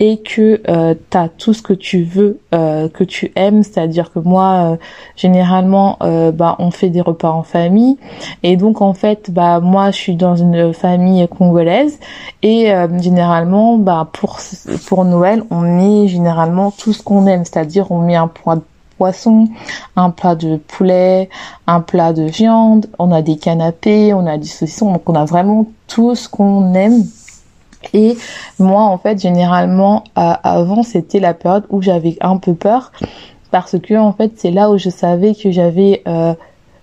et 0.00 0.18
que 0.18 0.60
euh, 0.68 0.94
tu 1.10 1.16
as 1.16 1.28
tout 1.28 1.52
ce 1.52 1.62
que 1.62 1.72
tu 1.72 2.02
veux, 2.02 2.40
euh, 2.54 2.88
que 2.88 3.02
tu 3.04 3.32
aimes, 3.34 3.62
c'est-à-dire 3.62 4.12
que 4.12 4.18
moi, 4.18 4.72
euh, 4.72 4.76
généralement, 5.16 5.96
euh, 6.02 6.32
bah, 6.32 6.56
on 6.58 6.70
fait 6.70 6.90
des 6.90 7.00
repas 7.00 7.30
en 7.30 7.42
famille. 7.42 7.96
Et 8.42 8.56
donc, 8.56 8.82
en 8.82 8.92
fait, 8.92 9.30
bah, 9.30 9.60
moi, 9.60 9.90
je 9.90 9.96
suis 9.96 10.16
dans 10.16 10.36
une 10.36 10.74
famille 10.74 11.26
congolaise 11.28 11.98
et 12.42 12.72
généralement, 13.00 13.78
bah, 13.78 14.08
pour, 14.12 14.38
pour 14.86 15.04
Noël, 15.04 15.42
on 15.50 15.61
met 15.62 16.08
généralement 16.08 16.70
tout 16.70 16.92
ce 16.92 17.02
qu'on 17.02 17.26
aime, 17.26 17.44
c'est-à-dire 17.44 17.90
on 17.90 17.98
met 17.98 18.16
un 18.16 18.28
plat 18.28 18.56
de 18.56 18.62
poisson, 18.98 19.48
un 19.96 20.10
plat 20.10 20.34
de 20.34 20.56
poulet, 20.56 21.28
un 21.66 21.80
plat 21.80 22.12
de 22.12 22.22
viande, 22.22 22.86
on 22.98 23.10
a 23.10 23.22
des 23.22 23.36
canapés, 23.36 24.14
on 24.14 24.26
a 24.26 24.38
du 24.38 24.48
saucisson, 24.48 24.92
donc 24.92 25.08
on 25.08 25.14
a 25.14 25.24
vraiment 25.24 25.66
tout 25.88 26.14
ce 26.14 26.28
qu'on 26.28 26.74
aime. 26.74 27.04
Et 27.94 28.16
moi, 28.58 28.82
en 28.82 28.98
fait, 28.98 29.20
généralement, 29.20 30.04
avant, 30.14 30.82
c'était 30.82 31.20
la 31.20 31.34
période 31.34 31.64
où 31.70 31.82
j'avais 31.82 32.16
un 32.20 32.36
peu 32.36 32.54
peur 32.54 32.92
parce 33.50 33.78
que, 33.78 33.94
en 33.94 34.12
fait, 34.12 34.32
c'est 34.36 34.50
là 34.50 34.70
où 34.70 34.78
je 34.78 34.88
savais 34.88 35.34
que 35.34 35.50
j'avais, 35.50 36.02
euh, 36.08 36.34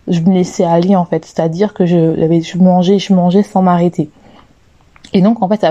je 0.07 0.19
me 0.21 0.33
laissais 0.33 0.65
aller, 0.65 0.95
en 0.95 1.05
fait, 1.05 1.25
c'est-à-dire 1.25 1.73
que 1.73 1.85
je, 1.85 2.15
je 2.43 2.57
mangeais, 2.57 2.99
je 2.99 3.13
mangeais 3.13 3.43
sans 3.43 3.61
m'arrêter. 3.61 4.09
Et 5.13 5.21
donc 5.21 5.41
en 5.41 5.47
fait 5.47 5.61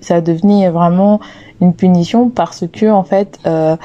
ça 0.00 0.20
devenait, 0.20 0.70
vraiment 0.70 1.20
une 1.60 1.74
punition 1.74 2.28
parce 2.28 2.64
que 2.66 2.90
en 2.90 3.04
fait 3.04 3.38
euh, 3.46 3.76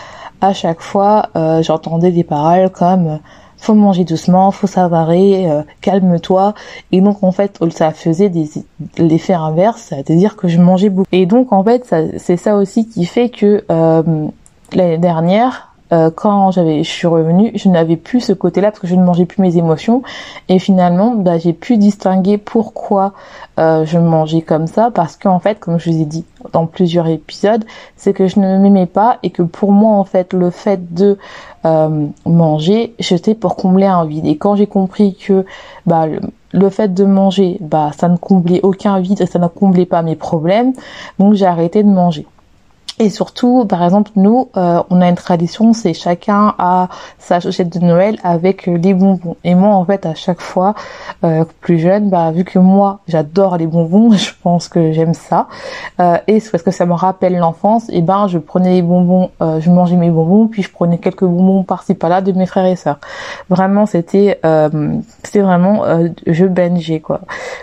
à 0.41 0.53
chaque 0.53 0.81
fois 0.81 1.29
euh, 1.35 1.61
j'entendais 1.61 2.11
des 2.11 2.23
paroles 2.23 2.69
comme 2.69 3.07
euh, 3.07 3.17
faut 3.59 3.73
manger 3.73 4.03
doucement, 4.03 4.51
faut 4.51 4.67
savarer, 4.67 5.47
calme-toi. 5.81 6.53
Et 6.91 7.01
donc 7.01 7.23
en 7.23 7.31
fait 7.31 7.57
ça 7.71 7.89
faisait 7.89 8.29
des 8.29 8.47
l'effet 8.99 9.33
inverse, 9.33 9.87
c'est-à-dire 9.89 10.35
que 10.35 10.47
je 10.47 10.59
mangeais 10.59 10.89
beaucoup. 10.89 11.09
Et 11.11 11.25
donc 11.25 11.51
en 11.51 11.63
fait 11.63 11.91
c'est 12.17 12.37
ça 12.37 12.55
aussi 12.55 12.87
qui 12.87 13.05
fait 13.05 13.29
que 13.29 13.63
l'année 14.73 14.99
dernière 14.99 15.73
euh, 15.93 16.11
quand 16.13 16.51
j'avais, 16.51 16.83
je 16.83 16.89
suis 16.89 17.07
revenue, 17.07 17.51
je 17.55 17.69
n'avais 17.69 17.95
plus 17.95 18.19
ce 18.19 18.33
côté-là 18.33 18.71
parce 18.71 18.79
que 18.79 18.87
je 18.87 18.95
ne 18.95 19.03
mangeais 19.03 19.25
plus 19.25 19.41
mes 19.41 19.57
émotions. 19.57 20.03
Et 20.49 20.59
finalement, 20.59 21.15
bah, 21.15 21.37
j'ai 21.37 21.53
pu 21.53 21.77
distinguer 21.77 22.37
pourquoi 22.37 23.13
euh, 23.59 23.85
je 23.85 23.97
mangeais 23.97 24.41
comme 24.41 24.67
ça 24.67 24.91
parce 24.91 25.15
qu'en 25.15 25.39
fait, 25.39 25.59
comme 25.59 25.79
je 25.79 25.89
vous 25.89 26.01
ai 26.01 26.05
dit 26.05 26.25
dans 26.53 26.65
plusieurs 26.65 27.07
épisodes, 27.07 27.63
c'est 27.95 28.13
que 28.13 28.27
je 28.27 28.39
ne 28.39 28.57
m'aimais 28.57 28.85
pas 28.85 29.17
et 29.23 29.29
que 29.29 29.41
pour 29.41 29.71
moi, 29.71 29.95
en 29.95 30.03
fait, 30.03 30.33
le 30.33 30.49
fait 30.49 30.93
de 30.93 31.17
euh, 31.65 32.07
manger, 32.25 32.93
j'étais 32.99 33.33
pour 33.33 33.55
combler 33.55 33.85
un 33.85 34.05
vide. 34.05 34.25
Et 34.25 34.37
quand 34.37 34.55
j'ai 34.55 34.67
compris 34.67 35.15
que 35.15 35.45
bah, 35.85 36.05
le, 36.51 36.69
fait 36.69 36.93
de 36.93 37.05
manger, 37.05 37.57
bah, 37.61 37.91
ça 37.97 38.09
ne 38.09 38.17
comblait 38.17 38.59
aucun 38.63 38.99
vide 38.99 39.21
et 39.21 39.25
ça 39.25 39.39
ne 39.39 39.47
comblait 39.47 39.85
pas 39.85 40.01
mes 40.01 40.15
problèmes, 40.15 40.73
donc 41.19 41.33
j'ai 41.33 41.45
arrêté 41.45 41.83
de 41.83 41.89
manger. 41.89 42.25
Et 42.99 43.11
surtout, 43.11 43.63
par 43.65 43.83
exemple, 43.83 44.09
nous, 44.15 44.49
euh, 44.57 44.81
on 44.89 45.01
a 45.01 45.07
une 45.07 45.15
tradition, 45.15 45.71
c'est 45.73 45.93
chacun 45.93 46.55
a 46.57 46.89
sa 47.19 47.39
chaussette 47.39 47.69
de 47.77 47.85
Noël 47.85 48.17
avec 48.23 48.67
euh, 48.67 48.75
les 48.75 48.95
bonbons. 48.95 49.35
Et 49.43 49.53
moi, 49.53 49.75
en 49.75 49.85
fait, 49.85 50.07
à 50.07 50.15
chaque 50.15 50.41
fois, 50.41 50.73
euh, 51.23 51.45
plus 51.61 51.77
jeune, 51.77 52.09
bah, 52.09 52.31
vu 52.31 52.43
que 52.43 52.57
moi, 52.57 53.01
j'adore 53.07 53.57
les 53.57 53.67
bonbons, 53.67 54.11
je 54.17 54.31
pense 54.41 54.67
que 54.67 54.93
j'aime 54.93 55.13
ça. 55.13 55.47
Euh, 55.99 56.17
et 56.25 56.39
c'est 56.39 56.49
parce 56.49 56.63
que 56.63 56.71
ça 56.71 56.87
me 56.87 56.93
rappelle 56.93 57.37
l'enfance. 57.37 57.85
Et 57.89 58.01
ben, 58.01 58.27
je 58.27 58.39
prenais 58.39 58.73
les 58.73 58.81
bonbons, 58.81 59.29
euh, 59.43 59.59
je 59.59 59.69
mangeais 59.69 59.95
mes 59.95 60.09
bonbons, 60.09 60.47
puis 60.47 60.63
je 60.63 60.71
prenais 60.71 60.97
quelques 60.97 61.25
bonbons 61.25 61.61
par-ci 61.61 61.93
par-là 61.93 62.21
de 62.21 62.31
mes 62.31 62.47
frères 62.47 62.65
et 62.65 62.75
sœurs. 62.75 62.99
Vraiment, 63.49 63.85
c'était, 63.85 64.39
c'était 65.23 65.41
vraiment, 65.41 65.83
je 66.25 66.45
bingeais 66.45 66.99
quoi. 66.99 67.21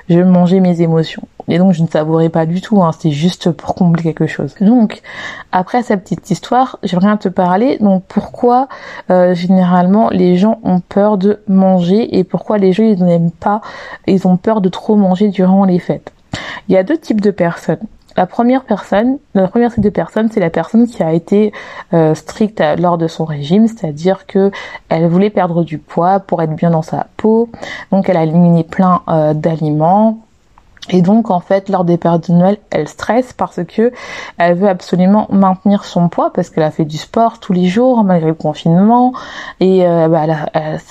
Je 0.08 0.20
mangeais 0.20 0.60
mes 0.60 0.80
émotions. 0.80 1.22
Et 1.48 1.58
donc, 1.58 1.72
je 1.72 1.82
ne 1.82 1.88
savourais 1.88 2.28
pas 2.28 2.46
du 2.46 2.60
tout. 2.60 2.82
Hein, 2.82 2.92
c'était 2.92 3.10
juste 3.10 3.50
pour 3.50 3.74
combler 3.74 4.02
quelque 4.02 4.26
chose. 4.26 4.54
Donc 4.60 5.02
après 5.52 5.82
cette 5.82 6.02
petite 6.02 6.30
histoire, 6.30 6.78
j'aimerais 6.82 7.16
te 7.18 7.28
parler 7.28 7.78
donc 7.80 8.04
pourquoi 8.08 8.68
euh, 9.10 9.34
généralement 9.34 10.08
les 10.10 10.36
gens 10.36 10.58
ont 10.64 10.80
peur 10.80 11.18
de 11.18 11.40
manger 11.48 12.18
et 12.18 12.24
pourquoi 12.24 12.58
les 12.58 12.72
gens 12.72 12.84
ils 12.84 13.02
n'aiment 13.02 13.30
pas, 13.30 13.60
ils 14.06 14.26
ont 14.26 14.36
peur 14.36 14.60
de 14.60 14.68
trop 14.68 14.96
manger 14.96 15.28
durant 15.28 15.64
les 15.64 15.78
fêtes. 15.78 16.12
Il 16.68 16.74
y 16.74 16.76
a 16.76 16.82
deux 16.82 16.98
types 16.98 17.20
de 17.20 17.30
personnes. 17.30 17.78
la 18.16 18.26
première 18.26 18.64
personne, 18.64 19.18
la 19.34 19.48
première 19.48 19.72
type 19.72 19.82
de 19.82 19.90
personne, 19.90 20.28
c'est 20.30 20.40
la 20.40 20.50
personne 20.50 20.86
qui 20.86 21.02
a 21.02 21.12
été 21.12 21.52
euh, 21.92 22.14
stricte 22.14 22.62
lors 22.78 22.96
de 22.96 23.08
son 23.08 23.24
régime, 23.24 23.66
c'est-à-dire 23.66 24.26
que 24.26 24.50
elle 24.88 25.06
voulait 25.08 25.30
perdre 25.30 25.64
du 25.64 25.78
poids 25.78 26.20
pour 26.20 26.40
être 26.42 26.54
bien 26.54 26.70
dans 26.70 26.82
sa 26.82 27.06
peau, 27.16 27.48
donc 27.90 28.08
elle 28.08 28.16
a 28.16 28.22
éliminé 28.22 28.62
plein 28.62 29.02
euh, 29.08 29.34
d'aliments, 29.34 30.23
et 30.90 31.00
donc 31.00 31.30
en 31.30 31.40
fait 31.40 31.70
lors 31.70 31.84
des 31.84 31.96
périodes 31.96 32.26
de 32.28 32.32
Noël, 32.32 32.58
elle 32.70 32.88
stresse 32.88 33.32
parce 33.32 33.60
que 33.64 33.92
elle 34.36 34.54
veut 34.54 34.68
absolument 34.68 35.26
maintenir 35.30 35.84
son 35.84 36.10
poids 36.10 36.30
parce 36.32 36.50
qu'elle 36.50 36.64
a 36.64 36.70
fait 36.70 36.84
du 36.84 36.98
sport 36.98 37.40
tous 37.40 37.54
les 37.54 37.66
jours 37.66 38.04
malgré 38.04 38.28
le 38.28 38.34
confinement. 38.34 39.14
Et 39.60 39.86
euh, 39.86 40.08
bah, 40.08 40.20
elle, 40.24 40.30
a, 40.30 40.50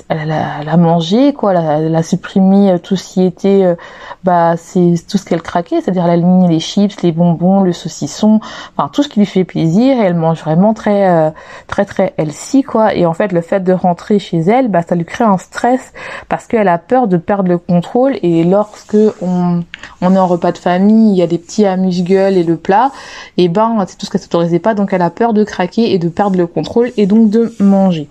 elle, 0.09 0.31
a, 0.31 0.61
elle, 0.61 0.69
a, 0.69 0.77
mangé 0.77 1.33
quoi, 1.33 1.53
elle 1.53 1.95
a, 1.95 2.03
supprimé 2.03 2.71
euh, 2.71 2.77
tout 2.79 2.95
ce 2.95 3.13
qui 3.13 3.23
était 3.23 3.63
euh, 3.63 3.75
bah 4.23 4.55
c'est 4.57 4.95
tout 5.07 5.19
ce 5.19 5.25
qu'elle 5.25 5.43
craquait, 5.43 5.81
c'est-à-dire 5.81 6.05
elle 6.05 6.11
a 6.11 6.15
éliminé 6.15 6.47
les 6.47 6.59
chips, 6.59 6.99
les 7.01 7.11
bonbons, 7.11 7.61
le 7.61 7.71
saucisson, 7.71 8.39
enfin 8.75 8.89
tout 8.91 9.03
ce 9.03 9.09
qui 9.09 9.19
lui 9.19 9.27
fait 9.27 9.43
plaisir. 9.43 9.97
Et 9.97 10.05
elle 10.05 10.15
mange 10.15 10.39
vraiment 10.41 10.73
très 10.73 11.33
très 11.67 11.85
très 11.85 12.13
healthy 12.17 12.63
quoi. 12.63 12.95
Et 12.95 13.05
en 13.05 13.13
fait 13.13 13.31
le 13.31 13.41
fait 13.41 13.59
de 13.59 13.73
rentrer 13.73 14.17
chez 14.17 14.39
elle, 14.39 14.69
bah 14.69 14.81
ça 14.81 14.95
lui 14.95 15.05
crée 15.05 15.23
un 15.23 15.37
stress 15.37 15.93
parce 16.29 16.47
qu'elle 16.47 16.67
a 16.67 16.79
peur 16.79 17.07
de 17.07 17.17
perdre 17.17 17.49
le 17.49 17.59
contrôle. 17.59 18.17
Et 18.23 18.43
lorsque 18.43 18.97
on 19.21 19.61
on 20.01 20.15
est 20.15 20.19
en 20.19 20.27
repas 20.27 20.51
de 20.51 20.57
famille, 20.57 21.11
il 21.11 21.17
y 21.17 21.21
a 21.21 21.27
des 21.27 21.37
petits 21.37 21.65
amuse-gueules 21.65 22.37
et 22.37 22.43
le 22.43 22.57
plat, 22.57 22.91
et 23.37 23.47
ben 23.49 23.83
c'est 23.87 23.97
tout 23.97 24.05
ce 24.05 24.11
qu'elle 24.11 24.21
s'autorisait 24.21 24.59
pas, 24.59 24.73
donc 24.73 24.93
elle 24.93 25.01
a 25.01 25.09
peur 25.09 25.33
de 25.33 25.43
craquer 25.43 25.93
et 25.93 25.99
de 25.99 26.09
perdre 26.09 26.37
le 26.37 26.47
contrôle 26.47 26.91
et 26.97 27.05
donc 27.05 27.29
de 27.29 27.53
manger. 27.59 28.07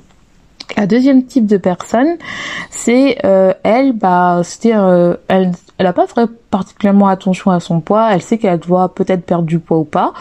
La 0.77 0.87
deuxième 0.87 1.25
type 1.25 1.47
de 1.47 1.59
personne, 1.59 2.17
c'est 2.71 3.19
euh, 3.25 3.53
elle, 3.63 3.93
bah, 3.93 4.41
c'était, 4.43 4.75
euh, 4.75 5.17
elle, 5.29 5.53
elle 5.77 5.87
a 5.87 5.93
pas 5.93 6.07
fait 6.07 6.31
particulièrement 6.51 7.09
attention 7.09 7.51
à 7.51 7.61
son 7.61 7.81
poids. 7.81 8.09
Elle 8.13 8.23
sait 8.23 8.39
qu'elle 8.39 8.59
doit 8.59 8.95
peut-être 8.95 9.25
perdre 9.25 9.45
du 9.45 9.59
poids 9.59 9.79
ou 9.79 9.85
pas, 9.85 10.13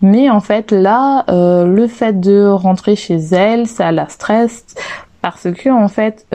mais 0.00 0.28
en 0.28 0.40
fait 0.40 0.72
là, 0.72 1.24
euh, 1.28 1.66
le 1.66 1.86
fait 1.86 2.18
de 2.18 2.48
rentrer 2.48 2.96
chez 2.96 3.16
elle, 3.16 3.66
ça 3.66 3.92
la 3.92 4.08
stresse 4.08 4.64
parce 5.20 5.48
que 5.52 5.70
en 5.70 5.88
fait, 5.88 6.26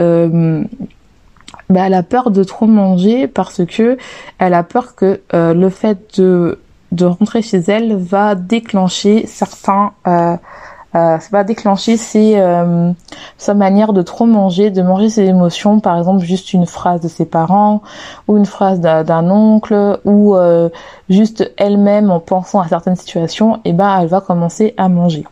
bah, 1.69 1.81
elle 1.85 1.93
a 1.93 2.03
peur 2.03 2.31
de 2.31 2.43
trop 2.43 2.65
manger 2.65 3.27
parce 3.27 3.65
que 3.65 3.97
elle 4.39 4.53
a 4.53 4.63
peur 4.63 4.95
que 4.95 5.21
euh, 5.33 5.53
le 5.53 5.69
fait 5.69 6.19
de 6.19 6.59
de 6.93 7.05
rentrer 7.05 7.41
chez 7.41 7.57
elle 7.67 7.97
va 7.97 8.35
déclencher 8.35 9.25
certains 9.27 9.91
euh, 10.07 10.37
euh, 10.95 11.17
va 11.31 11.43
déclencher 11.43 11.97
ses, 11.97 12.35
euh, 12.37 12.91
sa 13.37 13.53
manière 13.53 13.91
de 13.91 14.01
trop 14.01 14.25
manger, 14.25 14.71
de 14.71 14.81
manger 14.81 15.09
ses 15.09 15.25
émotions, 15.25 15.79
par 15.79 15.97
exemple 15.97 16.23
juste 16.23 16.53
une 16.53 16.65
phrase 16.65 17.01
de 17.01 17.07
ses 17.07 17.25
parents 17.25 17.81
ou 18.27 18.37
une 18.37 18.45
phrase 18.45 18.79
d'un 18.79 19.29
oncle 19.29 19.99
ou 20.05 20.35
euh, 20.35 20.69
juste 21.09 21.51
elle-même 21.57 22.09
en 22.09 22.19
pensant 22.19 22.61
à 22.61 22.67
certaines 22.67 22.95
situations, 22.95 23.59
et 23.65 23.73
ben 23.73 23.99
elle 23.99 24.07
va 24.07 24.21
commencer 24.21 24.73
à 24.77 24.87
manger. 24.87 25.25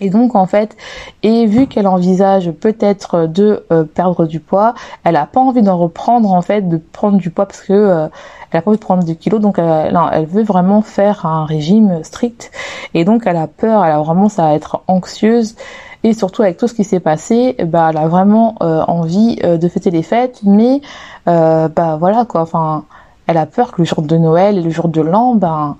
Et 0.00 0.10
donc 0.10 0.34
en 0.34 0.46
fait, 0.46 0.76
et 1.22 1.46
vu 1.46 1.66
qu'elle 1.66 1.86
envisage 1.86 2.50
peut-être 2.50 3.26
de 3.26 3.64
euh, 3.72 3.84
perdre 3.84 4.26
du 4.26 4.40
poids, 4.40 4.74
elle 5.04 5.16
a 5.16 5.24
pas 5.24 5.40
envie 5.40 5.62
d'en 5.62 5.78
reprendre 5.78 6.32
en 6.32 6.42
fait, 6.42 6.68
de 6.68 6.76
prendre 6.76 7.16
du 7.16 7.30
poids 7.30 7.46
parce 7.46 7.62
que 7.62 7.72
euh, 7.72 8.08
elle 8.50 8.58
a 8.58 8.62
pas 8.62 8.70
envie 8.70 8.78
de 8.78 8.84
prendre 8.84 9.04
du 9.04 9.16
kilos, 9.16 9.40
donc 9.40 9.58
euh, 9.58 9.90
non, 9.92 10.08
elle 10.12 10.26
veut 10.26 10.42
vraiment 10.42 10.82
faire 10.82 11.24
un 11.24 11.46
régime 11.46 12.04
strict. 12.04 12.50
Et 12.92 13.04
donc 13.06 13.22
elle 13.24 13.38
a 13.38 13.46
peur, 13.46 13.84
elle 13.84 13.92
a 13.92 14.00
vraiment 14.00 14.28
ça 14.28 14.42
va 14.42 14.54
être 14.54 14.82
anxieuse. 14.86 15.56
Et 16.04 16.12
surtout 16.12 16.42
avec 16.42 16.58
tout 16.58 16.68
ce 16.68 16.74
qui 16.74 16.84
s'est 16.84 17.00
passé, 17.00 17.56
bah 17.66 17.88
elle 17.90 17.96
a 17.96 18.06
vraiment 18.06 18.54
envie 18.60 19.36
de 19.36 19.68
fêter 19.68 19.90
les 19.90 20.04
fêtes, 20.04 20.40
mais 20.44 20.80
bah 21.24 21.96
voilà 21.98 22.24
quoi. 22.24 22.42
Enfin, 22.42 22.84
elle 23.26 23.38
a 23.38 23.46
peur 23.46 23.72
que 23.72 23.80
le 23.80 23.86
jour 23.86 24.02
de 24.02 24.16
Noël 24.16 24.58
et 24.58 24.62
le 24.62 24.70
jour 24.70 24.86
de 24.88 25.00
l'an, 25.00 25.34
ben 25.34 25.76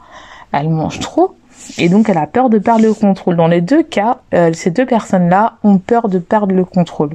elle 0.50 0.68
mange 0.68 0.99
trop 0.99 1.37
et 1.78 1.88
donc 1.88 2.08
elle 2.08 2.18
a 2.18 2.26
peur 2.26 2.50
de 2.50 2.58
perdre 2.58 2.85
le 2.85 2.94
contrôle. 2.94 3.37
Dans 3.37 3.49
les 3.49 3.61
deux 3.61 3.82
cas, 3.82 4.18
euh, 4.35 4.52
ces 4.52 4.70
deux 4.70 4.87
personnes-là 4.87 5.54
ont 5.64 5.78
peur 5.78 6.08
de 6.08 6.18
perdre 6.18 6.54
le 6.54 6.64
contrôle. 6.64 7.11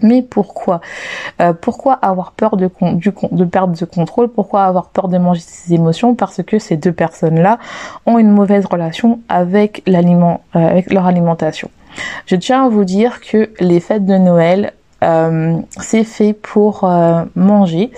Mais 0.00 0.22
pourquoi? 0.22 0.80
Euh, 1.40 1.52
Pourquoi 1.52 1.92
avoir 1.94 2.32
peur 2.32 2.56
de, 2.56 2.70
de 3.32 3.44
perdre 3.44 3.76
ce 3.76 3.84
contrôle? 3.84 4.28
Pourquoi 4.28 4.64
avoir 4.64 4.86
peur 4.86 5.08
de 5.08 5.18
manger 5.18 5.40
ses 5.40 5.74
émotions? 5.74 6.14
Parce 6.14 6.42
que 6.42 6.58
ces 6.58 6.76
deux 6.76 6.92
personnes-là 6.92 7.58
ont 8.06 8.18
une 8.18 8.30
mauvaise 8.30 8.64
relation 8.64 9.20
avec 9.28 9.82
l'aliment, 9.86 10.40
euh, 10.56 10.66
avec 10.66 10.92
leur 10.92 11.06
alimentation. 11.06 11.70
Je 12.26 12.36
tiens 12.36 12.64
à 12.64 12.68
vous 12.70 12.84
dire 12.86 13.20
que 13.20 13.50
les 13.60 13.80
fêtes 13.80 14.06
de 14.06 14.16
Noël 14.16 14.72
euh, 15.02 15.58
c'est 15.80 16.04
fait 16.04 16.32
pour 16.32 16.84
euh, 16.84 17.24
manger. 17.34 17.90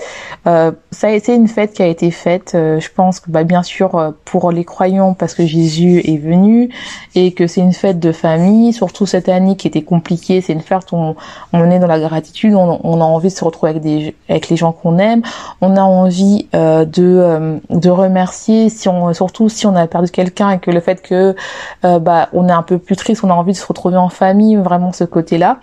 Euh, 0.46 0.72
ça 0.90 1.08
a 1.08 1.10
été 1.10 1.34
une 1.34 1.48
fête 1.48 1.74
qui 1.74 1.82
a 1.82 1.86
été 1.86 2.10
faite, 2.10 2.50
je 2.54 2.88
pense 2.94 3.20
que 3.20 3.30
bah, 3.30 3.44
bien 3.44 3.62
sûr 3.62 4.14
pour 4.24 4.52
les 4.52 4.64
croyants 4.64 5.14
parce 5.14 5.34
que 5.34 5.44
Jésus 5.44 6.00
est 6.04 6.18
venu 6.18 6.70
et 7.14 7.32
que 7.32 7.46
c'est 7.46 7.60
une 7.60 7.72
fête 7.72 7.98
de 7.98 8.12
famille, 8.12 8.72
surtout 8.72 9.06
cette 9.06 9.28
année 9.28 9.56
qui 9.56 9.66
était 9.66 9.82
compliquée. 9.82 10.40
C'est 10.40 10.52
une 10.52 10.60
fête 10.60 10.92
où 10.92 11.14
on, 11.52 11.70
est 11.70 11.78
dans 11.78 11.88
la 11.88 11.98
gratitude, 11.98 12.54
on, 12.54 13.00
a 13.00 13.04
envie 13.04 13.28
de 13.28 13.34
se 13.34 13.44
retrouver 13.44 13.70
avec 13.70 13.82
des 13.82 14.14
avec 14.28 14.48
les 14.48 14.56
gens 14.56 14.72
qu'on 14.72 14.98
aime, 14.98 15.22
on 15.60 15.76
a 15.76 15.82
envie 15.82 16.46
de 16.52 17.60
de 17.70 17.90
remercier 17.90 18.68
si 18.68 18.88
on 18.88 19.12
surtout 19.12 19.48
si 19.48 19.66
on 19.66 19.74
a 19.74 19.86
perdu 19.88 20.10
quelqu'un 20.10 20.50
et 20.50 20.58
que 20.58 20.70
le 20.70 20.80
fait 20.80 21.02
que 21.02 21.34
bah 21.82 22.28
on 22.32 22.48
est 22.48 22.52
un 22.52 22.62
peu 22.62 22.78
plus 22.78 22.96
triste, 22.96 23.24
on 23.24 23.30
a 23.30 23.34
envie 23.34 23.52
de 23.52 23.58
se 23.58 23.66
retrouver 23.66 23.96
en 23.96 24.08
famille, 24.08 24.56
vraiment 24.56 24.92
ce 24.92 25.04
côté-là. 25.04 25.58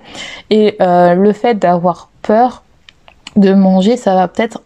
Et 0.50 0.76
le 0.80 1.31
le 1.32 1.34
fait 1.34 1.56
d'avoir 1.56 2.10
peur 2.22 2.62
de 3.38 3.54
manger, 3.54 3.96
ça 3.96 4.16
va 4.16 4.28
peut-être 4.28 4.62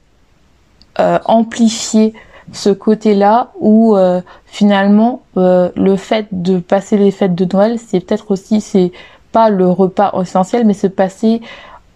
euh, 0.99 1.19
amplifier 1.25 2.15
ce 2.53 2.71
côté-là 2.71 3.51
où 3.59 3.95
euh, 3.95 4.21
finalement 4.47 5.21
euh, 5.37 5.69
le 5.75 5.95
fait 5.95 6.25
de 6.31 6.57
passer 6.57 6.97
les 6.97 7.11
fêtes 7.11 7.35
de 7.35 7.45
Noël, 7.45 7.77
c'est 7.77 7.99
peut-être 7.99 8.31
aussi 8.31 8.61
c'est 8.61 8.91
pas 9.31 9.49
le 9.49 9.69
repas 9.69 10.11
essentiel, 10.19 10.65
mais 10.65 10.73
se 10.73 10.87
passer 10.87 11.41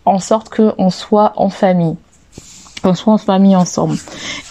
en 0.06 0.20
sorte 0.20 0.50
qu'on 0.50 0.90
soit 0.92 1.34
en 1.36 1.50
famille 1.50 1.98
qu'on 2.84 2.94
soit 2.94 3.14
en 3.14 3.18
famille 3.18 3.58
ensemble. 3.58 3.98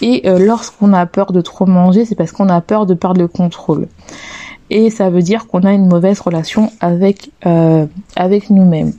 Et 0.01 0.21
lorsqu'on 0.25 0.93
a 0.93 1.07
peur 1.07 1.31
de 1.31 1.41
trop 1.41 1.65
manger, 1.65 2.05
c'est 2.05 2.13
parce 2.13 2.31
qu'on 2.31 2.47
a 2.47 2.61
peur 2.61 2.85
de 2.85 2.93
perdre 2.93 3.19
le 3.19 3.27
contrôle. 3.27 3.87
Et 4.69 4.91
ça 4.91 5.09
veut 5.09 5.23
dire 5.23 5.47
qu'on 5.47 5.63
a 5.63 5.73
une 5.73 5.87
mauvaise 5.87 6.19
relation 6.19 6.71
avec 6.79 7.31
avec 8.15 8.51
nous-mêmes. 8.51 8.93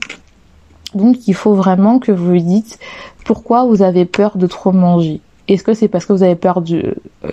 Donc 0.95 1.27
il 1.27 1.33
faut 1.33 1.53
vraiment 1.53 1.99
que 1.99 2.11
vous 2.11 2.37
dites 2.37 2.79
pourquoi 3.25 3.65
vous 3.65 3.81
avez 3.81 4.05
peur 4.05 4.37
de 4.37 4.47
trop 4.47 4.71
manger. 4.71 5.21
Est-ce 5.47 5.63
que 5.63 5.73
c'est 5.73 5.87
parce 5.87 6.05
que 6.05 6.13
vous 6.13 6.23
avez 6.23 6.35
peur 6.35 6.61
du, 6.61 6.83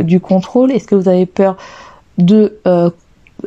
du 0.00 0.20
contrôle? 0.20 0.72
Est-ce 0.72 0.86
que 0.86 0.94
vous 0.94 1.08
avez 1.08 1.26
peur 1.26 1.56
de, 2.18 2.58
euh, 2.66 2.90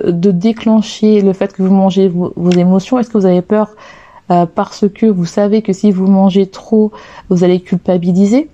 de 0.03 0.31
déclencher 0.31 1.21
le 1.21 1.33
fait 1.33 1.53
que 1.53 1.63
vous 1.63 1.73
mangez 1.73 2.07
vos, 2.07 2.33
émotions? 2.51 2.99
Est-ce 2.99 3.09
que 3.09 3.17
vous 3.17 3.25
avez 3.25 3.41
peur 3.41 3.69
euh, 4.29 4.45
parce 4.45 4.85
que 4.87 5.05
vous 5.05 5.25
savez 5.25 5.61
que 5.61 5.73
si 5.73 5.91
vous 5.91 6.07
mangez 6.07 6.47
trop, 6.47 6.91
vous 7.29 7.43
allez 7.43 7.59
culpabiliser? 7.59 8.49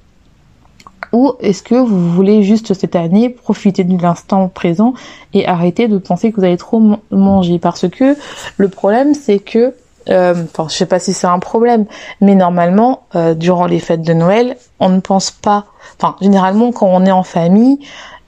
Ou 1.13 1.33
est-ce 1.39 1.63
que 1.63 1.75
vous 1.75 2.11
voulez 2.11 2.43
juste 2.43 2.73
cette 2.73 2.95
année 2.95 3.29
profiter 3.29 3.83
de 3.83 4.01
l'instant 4.01 4.49
présent 4.49 4.93
et 5.33 5.47
arrêter 5.47 5.87
de 5.87 5.97
penser 5.97 6.31
que 6.31 6.37
vous 6.37 6.45
allez 6.45 6.57
trop 6.57 6.81
manger? 7.11 7.59
Parce 7.59 7.87
que 7.87 8.15
le 8.57 8.69
problème 8.69 9.13
c'est 9.13 9.39
que 9.39 9.59
euh, 9.59 9.71
enfin, 10.09 10.67
je 10.69 10.75
sais 10.75 10.85
pas 10.85 10.99
si 10.99 11.13
c'est 11.13 11.27
un 11.27 11.39
problème, 11.39 11.85
mais 12.21 12.35
normalement, 12.35 13.03
euh, 13.15 13.33
durant 13.33 13.65
les 13.65 13.79
fêtes 13.79 14.01
de 14.01 14.13
Noël, 14.13 14.57
on 14.79 14.89
ne 14.89 14.99
pense 14.99 15.31
pas. 15.31 15.65
Enfin, 15.99 16.15
généralement, 16.21 16.71
quand 16.71 16.87
on 16.87 17.05
est 17.05 17.11
en 17.11 17.23
famille, 17.23 17.79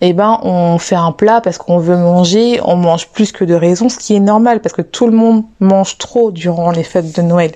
eh 0.02 0.14
ben, 0.14 0.40
on 0.44 0.78
fait 0.78 0.96
un 0.96 1.12
plat 1.12 1.42
parce 1.42 1.58
qu'on 1.58 1.78
veut 1.78 1.98
manger, 1.98 2.60
on 2.64 2.76
mange 2.76 3.10
plus 3.10 3.32
que 3.32 3.44
de 3.44 3.54
raison, 3.54 3.90
ce 3.90 3.98
qui 3.98 4.16
est 4.16 4.20
normal 4.20 4.62
parce 4.62 4.74
que 4.74 4.82
tout 4.82 5.08
le 5.08 5.16
monde 5.16 5.44
mange 5.60 5.98
trop 5.98 6.32
durant 6.32 6.72
les 6.72 6.84
fêtes 6.84 7.16
de 7.16 7.22
Noël. 7.22 7.52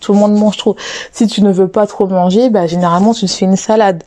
Tout 0.00 0.12
le 0.12 0.18
monde 0.18 0.34
mange 0.34 0.56
trop. 0.56 0.76
Si 1.12 1.28
tu 1.28 1.42
ne 1.42 1.52
veux 1.52 1.68
pas 1.68 1.86
trop 1.86 2.06
manger, 2.06 2.50
bah, 2.50 2.66
généralement, 2.66 3.14
tu 3.14 3.26
te 3.26 3.30
fais 3.30 3.44
une 3.44 3.56
salade 3.56 4.02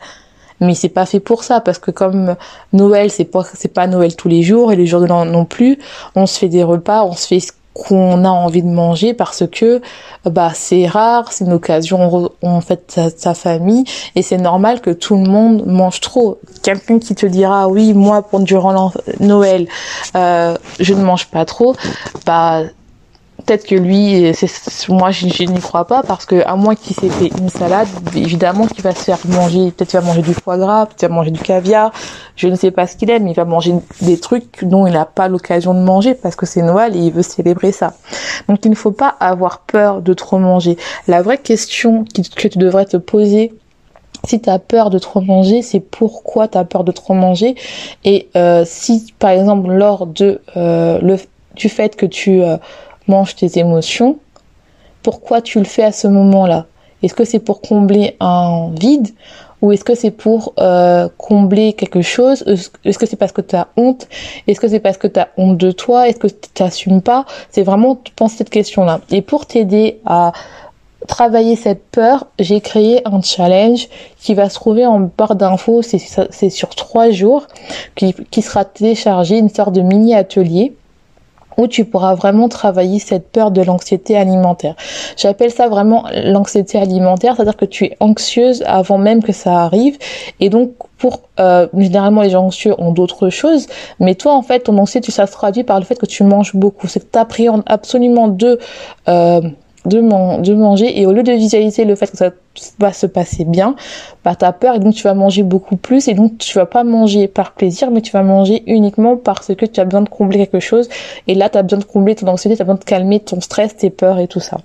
mais 0.62 0.74
c'est 0.74 0.90
pas 0.90 1.06
fait 1.06 1.20
pour 1.20 1.44
ça 1.44 1.60
parce 1.60 1.80
que 1.80 1.92
comme 1.92 2.36
Noël 2.72 3.12
c'est 3.12 3.26
pas 3.26 3.44
c'est 3.54 3.74
pas 3.74 3.88
Noël 3.88 4.16
tous 4.16 4.30
les 4.30 4.42
jours 4.42 4.72
et 4.72 4.78
les 4.78 4.86
jours 4.86 5.02
de 5.02 5.06
l'an 5.06 5.26
non 5.26 5.44
plus 5.44 5.80
on 6.16 6.26
se 6.26 6.40
fait 6.40 6.48
des 6.48 6.64
repas 6.64 7.04
on 7.04 7.14
se 7.14 7.28
fait 7.28 7.40
qu'on 7.76 8.24
a 8.24 8.30
envie 8.30 8.64
de 8.64 8.70
manger 8.70 9.14
parce 9.14 9.44
que 9.52 9.82
bah 10.24 10.52
c'est 10.56 10.88
rare, 10.88 11.32
c'est 11.34 11.44
une 11.44 11.54
occasion 11.54 12.32
en 12.42 12.62
fait 12.62 13.00
sa, 13.18 13.34
famille 13.34 13.84
et 14.16 14.22
c'est 14.22 14.38
normal 14.38 14.80
que 14.80 14.92
tout 14.92 15.16
le 15.18 15.30
monde 15.30 15.66
mange 15.66 16.00
trop. 16.00 16.40
Quelqu'un 16.64 17.00
qui 17.00 17.16
te 17.16 17.26
dira 17.26 17.68
oui 17.68 17.94
moi 17.94 18.22
pour 18.22 18.40
durant 18.40 18.94
Noël 19.20 19.68
euh, 20.16 20.56
je 20.80 20.94
ne 20.94 21.04
mange 21.04 21.28
pas 21.28 21.44
trop, 21.44 21.76
bah 22.26 22.62
peut-être 23.46 23.66
que 23.66 23.76
lui, 23.76 24.32
moi 24.90 25.12
je, 25.12 25.44
n'y 25.46 25.60
crois 25.60 25.86
pas 25.86 26.04
parce 26.04 26.26
que 26.26 26.46
à 26.46 26.56
moins 26.56 26.76
qu'il 26.76 26.96
s'ait 26.96 27.10
fait 27.10 27.32
une 27.40 27.50
salade, 27.50 27.88
évidemment 28.16 28.68
qu'il 28.68 28.84
va 28.84 28.94
se 28.94 29.04
faire 29.04 29.20
manger, 29.28 29.72
peut-être 29.72 29.90
qu'il 29.90 30.00
va 30.00 30.06
manger 30.06 30.22
du 30.22 30.34
foie 30.34 30.58
gras, 30.58 30.86
peut-être 30.86 31.00
qu'il 31.00 31.10
va 31.10 31.16
manger 31.16 31.32
du 31.32 31.40
caviar, 31.40 31.92
je 32.36 32.48
ne 32.48 32.56
sais 32.56 32.72
pas 32.72 32.88
ce 32.88 32.96
qu'il 32.96 33.10
aime, 33.10 33.28
il 33.28 33.36
va 33.36 33.46
manger 33.46 33.74
des 34.02 34.20
trucs 34.20 34.64
dont 34.64 34.88
il 34.88 34.94
n'a 34.94 35.06
pas 35.06 35.28
l'occasion 35.28 35.74
de 35.74 35.80
manger 35.80 36.16
parce 36.16 36.36
que 36.36 36.46
c'est 36.46 36.62
Noël 36.62 36.96
et 36.96 37.00
il 37.00 37.12
veut 37.12 37.22
célébrer 37.22 37.72
ça. 37.72 37.94
Donc 38.48 38.66
il 38.66 38.72
ne 38.72 38.76
faut 38.76 38.92
pas 38.92 39.16
avoir 39.20 39.60
peur 39.60 40.02
de 40.02 40.14
trop 40.14 40.40
manger. 40.40 40.78
La 41.08 41.22
vraie 41.22 41.38
question 41.38 42.04
que 42.04 42.48
tu 42.48 42.58
devrais 42.58 42.86
te 42.86 42.98
poser 42.98 43.54
Si 44.26 44.42
tu 44.42 44.50
as 44.50 44.60
peur 44.60 44.90
de 44.90 44.98
trop 44.98 45.22
manger, 45.22 45.62
c'est 45.62 45.80
pourquoi 45.80 46.48
tu 46.48 46.58
as 46.58 46.64
peur 46.66 46.84
de 46.84 46.92
trop 46.92 47.14
manger? 47.14 47.56
Et 48.04 48.30
euh, 48.36 48.64
si, 48.66 49.14
par 49.20 49.30
exemple, 49.30 49.72
lors 49.72 50.08
de 50.08 50.42
euh, 50.58 51.00
le, 51.02 51.18
du 51.56 51.70
fait 51.70 51.96
que 51.96 52.06
tu 52.06 52.42
euh, 52.42 52.58
manges 53.08 53.36
tes 53.36 53.60
émotions, 53.60 54.18
pourquoi 55.04 55.42
tu 55.42 55.60
le 55.60 55.66
fais 55.66 55.84
à 55.84 55.92
ce 55.92 56.08
moment-là? 56.08 56.66
Est-ce 57.04 57.14
que 57.14 57.26
c'est 57.26 57.40
pour 57.40 57.62
combler 57.62 58.16
un 58.20 58.72
vide 58.80 59.10
ou 59.62 59.72
est-ce 59.72 59.84
que 59.84 59.96
c'est 59.96 60.12
pour 60.12 60.54
euh, 60.60 61.08
combler 61.18 61.74
quelque 61.74 62.02
chose? 62.02 62.44
Est-ce 62.84 62.98
que 62.98 63.06
c'est 63.06 63.16
parce 63.16 63.32
que 63.32 63.42
tu 63.42 63.56
as 63.56 63.68
honte? 63.78 64.08
Est-ce 64.48 64.60
que 64.60 64.68
c'est 64.68 64.80
parce 64.80 64.98
que 64.98 65.08
tu 65.08 65.20
as 65.20 65.30
honte 65.38 65.58
de 65.58 65.72
toi? 65.72 66.08
Est-ce 66.08 66.20
que 66.20 66.28
tu 66.28 66.50
t'assumes 66.54 67.02
pas? 67.02 67.26
C'est 67.52 67.64
vraiment 67.64 68.00
penser 68.16 68.38
cette 68.38 68.50
question-là. 68.50 69.02
Et 69.12 69.22
pour 69.22 69.46
t'aider 69.46 70.00
à 70.06 70.34
travailler 71.08 71.56
cette 71.56 71.86
peur, 71.92 72.26
j'ai 72.40 72.62
créé 72.62 73.08
un 73.08 73.22
challenge 73.22 73.88
qui 74.20 74.34
va 74.34 74.50
se 74.50 74.56
trouver 74.56 74.86
en 74.86 75.12
barre 75.16 75.36
d'infos. 75.36 75.82
C'est 75.84 76.50
sur 76.50 76.70
trois 76.70 77.12
jours, 77.12 77.48
qui, 77.96 78.14
qui 78.32 78.42
sera 78.42 78.66
téléchargé, 78.66 79.38
une 79.38 79.50
sorte 79.50 79.74
de 79.74 79.82
mini 79.82 80.16
atelier 80.16 80.74
où 81.58 81.68
tu 81.68 81.86
pourras 81.86 82.16
vraiment 82.16 82.50
travailler 82.50 83.00
cette 83.00 83.30
peur 83.32 83.52
de 83.52 83.62
l'anxiété 83.62 84.18
alimentaire. 84.18 84.76
J'appelle 85.18 85.52
ça 85.52 85.68
vraiment 85.68 86.06
l'anxiété 86.14 86.78
alimentaire, 86.78 87.36
c'est-à-dire 87.36 87.58
que 87.58 87.66
tu 87.66 87.86
es 87.86 87.98
anxieuse 88.00 88.64
avant 88.66 88.98
même 88.98 89.24
que 89.24 89.32
ça 89.32 89.60
arrive. 89.60 89.98
Et 90.40 90.50
donc 90.50 90.72
pour 90.98 91.22
euh, 91.40 91.68
généralement 91.78 92.22
les 92.22 92.30
gens 92.30 92.46
anxieux 92.46 92.74
ont 92.78 92.92
d'autres 92.92 93.30
choses, 93.30 93.68
mais 94.00 94.16
toi 94.16 94.34
en 94.34 94.42
fait 94.42 94.62
ton 94.62 94.78
anxiété 94.78 95.12
ça 95.12 95.28
se 95.28 95.34
traduit 95.34 95.64
par 95.64 95.80
le 95.80 95.86
fait 95.86 95.96
que 95.96 96.06
tu 96.06 96.24
manges 96.24 96.56
beaucoup, 96.56 96.88
c'est 96.88 97.00
que 97.00 97.12
tu 97.12 97.20
appréhendes 97.20 97.64
absolument 97.66 98.28
de 98.28 98.60
euh, 99.10 99.42
de, 99.86 100.00
de 100.42 100.54
manger 100.54 101.00
et 101.00 101.06
au 101.06 101.12
lieu 101.12 101.24
de 101.24 101.32
visualiser 101.32 101.86
le 101.86 101.96
fait 101.96 102.12
que 102.12 102.18
ça 102.18 102.32
va 102.80 102.94
se 102.94 103.06
passer 103.06 103.46
bien, 103.46 103.76
bah 104.24 104.36
t'as 104.36 104.52
peur 104.52 104.76
et 104.76 104.80
donc 104.80 104.94
tu 104.94 105.04
vas 105.04 105.14
manger 105.14 105.44
beaucoup 105.44 105.76
plus 105.76 106.08
et 106.08 106.14
donc 106.14 106.38
tu 106.38 106.58
vas 106.58 106.66
pas 106.66 106.84
manger 106.84 107.28
par 107.28 107.52
plaisir 107.52 107.92
mais 107.92 108.02
tu 108.02 108.12
vas 108.12 108.24
manger 108.24 108.64
uniquement 108.68 109.18
parce 109.18 109.54
que 109.56 109.66
tu 109.66 109.80
as 109.80 109.86
besoin 109.86 110.02
de 110.02 110.10
combler 110.10 110.40
quelque 110.40 110.60
chose 110.60 110.90
et 111.28 111.36
là 111.36 111.50
tu 111.50 111.58
as 111.58 111.64
besoin 111.64 111.80
de 111.80 111.86
combler 111.86 112.16
ton 112.16 112.28
anxiété, 112.28 112.56
tu 112.56 112.62
as 112.62 112.66
besoin 112.66 112.80
de 112.80 112.84
calmer 112.84 113.20
ton 113.20 113.42
stress, 113.42 113.76
tes 113.76 113.90
peurs 113.90 114.20
et 114.20 114.28
tout 114.28 114.40
ça. 114.40 114.58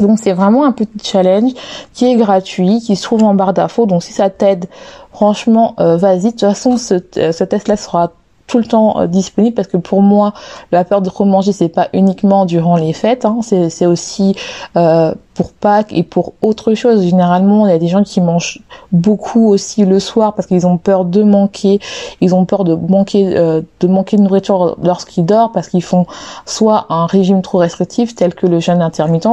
Donc 0.00 0.18
c'est 0.22 0.32
vraiment 0.32 0.64
un 0.64 0.72
petit 0.72 0.98
challenge 1.02 1.52
qui 1.94 2.06
est 2.06 2.16
gratuit, 2.16 2.80
qui 2.80 2.96
se 2.96 3.02
trouve 3.02 3.24
en 3.24 3.34
barre 3.34 3.54
d'infos. 3.54 3.86
Donc 3.86 4.02
si 4.02 4.12
ça 4.12 4.30
t'aide, 4.30 4.66
franchement, 5.12 5.74
euh, 5.80 5.96
vas-y. 5.96 6.24
De 6.24 6.30
toute 6.30 6.40
façon, 6.40 6.76
ce, 6.76 6.94
euh, 7.16 7.32
ce 7.32 7.44
test-là 7.44 7.76
sera 7.76 8.12
tout 8.46 8.58
le 8.58 8.64
temps 8.64 9.00
euh, 9.00 9.06
disponible 9.06 9.54
parce 9.54 9.68
que 9.68 9.76
pour 9.76 10.02
moi 10.02 10.32
la 10.72 10.84
peur 10.84 11.02
de 11.02 11.10
trop 11.10 11.24
manger 11.24 11.52
c'est 11.52 11.68
pas 11.68 11.88
uniquement 11.92 12.46
durant 12.46 12.76
les 12.76 12.92
fêtes 12.92 13.24
hein, 13.24 13.40
c'est 13.42 13.86
aussi 13.86 14.34
euh, 14.76 15.14
pour 15.36 15.52
Pâques 15.52 15.92
et 15.92 16.02
pour 16.02 16.32
autre 16.42 16.74
chose. 16.74 17.02
Généralement 17.02 17.66
il 17.66 17.70
y 17.70 17.74
a 17.74 17.78
des 17.78 17.88
gens 17.88 18.02
qui 18.02 18.20
mangent 18.20 18.60
beaucoup 18.90 19.48
aussi 19.48 19.84
le 19.84 20.00
soir 20.00 20.34
parce 20.34 20.46
qu'ils 20.46 20.66
ont 20.66 20.78
peur 20.78 21.04
de 21.04 21.22
manquer. 21.22 21.78
Ils 22.20 22.34
ont 22.34 22.44
peur 22.46 22.64
de 22.64 22.74
manquer 22.74 23.36
euh, 23.36 23.60
de 23.80 23.86
manquer 23.86 24.16
de 24.16 24.22
nourriture 24.22 24.76
lorsqu'ils 24.82 25.26
dorment 25.26 25.52
parce 25.52 25.68
qu'ils 25.68 25.82
font 25.82 26.06
soit 26.46 26.86
un 26.88 27.06
régime 27.06 27.42
trop 27.42 27.58
restrictif 27.58 28.14
tel 28.14 28.34
que 28.34 28.46
le 28.46 28.60
jeûne 28.60 28.80
intermittent 28.80 29.28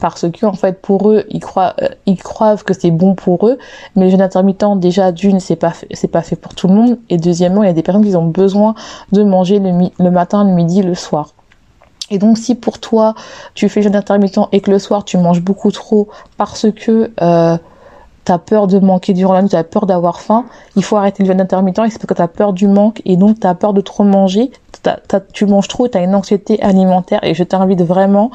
parce 0.00 0.28
que 0.30 0.46
en 0.46 0.52
fait 0.52 0.82
pour 0.82 1.10
eux 1.10 1.24
ils 1.30 1.40
croient 1.40 1.74
euh, 1.82 1.88
ils 2.06 2.20
croient 2.20 2.56
que 2.56 2.74
c'est 2.74 2.90
bon 2.90 3.14
pour 3.14 3.46
eux. 3.46 3.58
Mais 3.94 4.06
le 4.06 4.10
jeûne 4.10 4.22
intermittent 4.22 4.78
déjà 4.78 5.12
d'une 5.12 5.38
c'est 5.38 5.56
pas 5.56 5.72
c'est 5.92 6.08
pas 6.08 6.22
fait 6.22 6.36
pour 6.36 6.54
tout 6.54 6.66
le 6.66 6.74
monde. 6.74 6.98
Et 7.10 7.16
deuxièmement 7.16 7.62
il 7.62 7.66
y 7.66 7.70
a 7.70 7.74
des 7.74 7.82
personnes 7.82 8.04
qui 8.04 8.16
ont 8.16 8.26
besoin 8.26 8.74
de 9.12 9.22
manger 9.22 9.60
le, 9.60 9.70
le 9.98 10.10
matin 10.10 10.44
le 10.44 10.50
midi 10.50 10.82
le 10.82 10.94
soir 10.94 11.32
et 12.10 12.18
donc 12.18 12.38
si 12.38 12.54
pour 12.54 12.78
toi 12.78 13.14
tu 13.54 13.68
fais 13.68 13.82
jeûne 13.82 13.96
intermittent 13.96 14.40
et 14.52 14.60
que 14.60 14.70
le 14.70 14.78
soir 14.78 15.04
tu 15.04 15.16
manges 15.18 15.40
beaucoup 15.40 15.70
trop 15.70 16.08
parce 16.36 16.66
que 16.72 17.12
euh, 17.20 17.56
tu 18.36 18.38
peur 18.38 18.66
de 18.66 18.78
manquer 18.78 19.14
durant 19.14 19.32
la 19.32 19.42
nuit, 19.42 19.48
tu 19.48 19.56
as 19.56 19.64
peur 19.64 19.86
d'avoir 19.86 20.20
faim, 20.20 20.44
il 20.76 20.84
faut 20.84 20.96
arrêter 20.96 21.22
le 21.22 21.28
jeûne 21.28 21.40
intermittent 21.40 21.78
et 21.78 21.90
c'est 21.90 21.98
parce 21.98 22.08
que 22.08 22.14
tu 22.14 22.22
as 22.22 22.28
peur 22.28 22.52
du 22.52 22.66
manque 22.66 23.00
et 23.06 23.16
donc 23.16 23.40
tu 23.40 23.46
as 23.46 23.54
peur 23.54 23.72
de 23.72 23.80
trop 23.80 24.04
manger, 24.04 24.50
tu 25.32 25.46
manges 25.46 25.68
trop, 25.68 25.88
tu 25.88 25.96
as 25.96 26.02
une 26.02 26.14
anxiété 26.14 26.60
alimentaire 26.62 27.20
et 27.22 27.34
je 27.34 27.42
t'invite 27.42 27.82
vraiment 27.82 28.30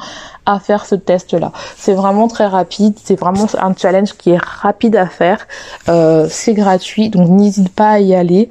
à 0.46 0.58
faire 0.58 0.84
ce 0.84 0.94
test-là. 0.94 1.52
C'est 1.76 1.94
vraiment 1.94 2.28
très 2.28 2.46
rapide, 2.46 2.96
c'est 3.02 3.18
vraiment 3.18 3.46
un 3.58 3.74
challenge 3.74 4.14
qui 4.14 4.30
est 4.30 4.42
rapide 4.42 4.96
à 4.96 5.06
faire, 5.06 5.46
euh, 5.88 6.26
c'est 6.28 6.54
gratuit, 6.54 7.08
donc 7.08 7.28
n'hésite 7.28 7.68
pas 7.68 7.90
à 7.90 8.00
y 8.00 8.14
aller. 8.14 8.50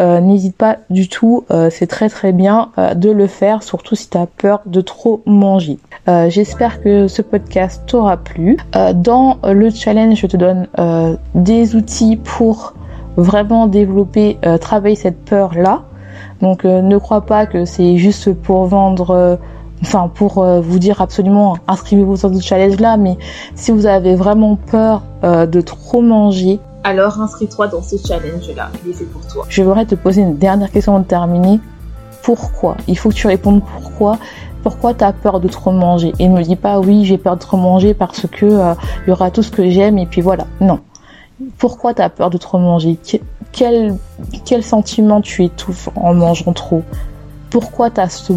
Euh, 0.00 0.20
n'hésite 0.20 0.56
pas 0.56 0.78
du 0.90 1.08
tout, 1.08 1.44
euh, 1.50 1.68
c'est 1.70 1.86
très 1.86 2.08
très 2.08 2.32
bien 2.32 2.70
euh, 2.78 2.94
de 2.94 3.10
le 3.10 3.28
faire, 3.28 3.62
surtout 3.62 3.94
si 3.94 4.10
tu 4.10 4.18
as 4.18 4.26
peur 4.26 4.60
de 4.66 4.80
trop 4.80 5.22
manger. 5.26 5.78
J'espère 6.28 6.82
que 6.82 7.08
ce 7.08 7.22
podcast 7.22 7.84
t'aura 7.86 8.18
plu. 8.18 8.58
dans 8.94 9.38
le 9.42 9.70
challenge, 9.70 10.18
je 10.18 10.26
te 10.26 10.36
donne 10.36 10.68
des 11.34 11.76
outils 11.76 12.16
pour 12.16 12.74
vraiment 13.16 13.66
développer, 13.66 14.36
travailler 14.60 14.96
cette 14.96 15.24
peur-là. 15.24 15.84
Donc 16.42 16.64
ne 16.64 16.98
crois 16.98 17.22
pas 17.22 17.46
que 17.46 17.64
c'est 17.64 17.96
juste 17.96 18.34
pour 18.34 18.66
vendre 18.66 19.38
enfin 19.80 20.10
pour 20.12 20.44
vous 20.44 20.78
dire 20.78 21.00
absolument 21.00 21.56
inscrivez-vous 21.68 22.18
sur 22.18 22.34
ce 22.34 22.40
challenge 22.42 22.78
là 22.80 22.98
mais 22.98 23.16
si 23.54 23.72
vous 23.72 23.86
avez 23.86 24.14
vraiment 24.14 24.56
peur 24.56 25.04
de 25.22 25.60
trop 25.62 26.02
manger 26.02 26.60
alors 26.84 27.20
inscris-toi 27.20 27.68
dans 27.68 27.82
ce 27.82 27.96
challenge-là. 27.96 28.70
Il 28.84 28.90
est 28.90 28.94
fait 28.94 29.04
pour 29.04 29.26
toi. 29.26 29.46
Je 29.48 29.62
voudrais 29.62 29.86
te 29.86 29.94
poser 29.94 30.20
une 30.20 30.36
dernière 30.36 30.70
question 30.70 30.92
avant 30.92 31.02
de 31.02 31.08
terminer. 31.08 31.58
Pourquoi? 32.22 32.76
Il 32.86 32.96
faut 32.96 33.08
que 33.08 33.14
tu 33.14 33.26
répondes 33.26 33.62
pourquoi. 33.62 34.18
Pourquoi 34.62 34.94
tu 34.94 35.04
as 35.04 35.12
peur 35.12 35.40
de 35.40 35.48
trop 35.48 35.72
manger? 35.72 36.12
Et 36.18 36.28
ne 36.28 36.36
me 36.38 36.42
dis 36.42 36.56
pas 36.56 36.78
oui, 36.78 37.04
j'ai 37.04 37.18
peur 37.18 37.36
de 37.36 37.40
trop 37.40 37.56
manger 37.56 37.92
parce 37.92 38.26
que 38.26 38.46
euh, 38.46 38.74
y 39.06 39.10
aura 39.10 39.30
tout 39.30 39.42
ce 39.42 39.50
que 39.50 39.68
j'aime 39.68 39.98
et 39.98 40.06
puis 40.06 40.20
voilà. 40.20 40.46
Non. 40.60 40.78
Pourquoi 41.58 41.92
tu 41.94 42.02
as 42.02 42.08
peur 42.08 42.30
de 42.30 42.38
trop 42.38 42.58
manger? 42.58 42.98
Quel, 43.52 43.96
quel 44.44 44.62
sentiment 44.62 45.20
tu 45.20 45.44
étouffes 45.44 45.88
en 45.96 46.14
mangeant 46.14 46.52
trop? 46.52 46.82
Pourquoi 47.50 47.90
tu 47.90 48.00
as, 48.00 48.30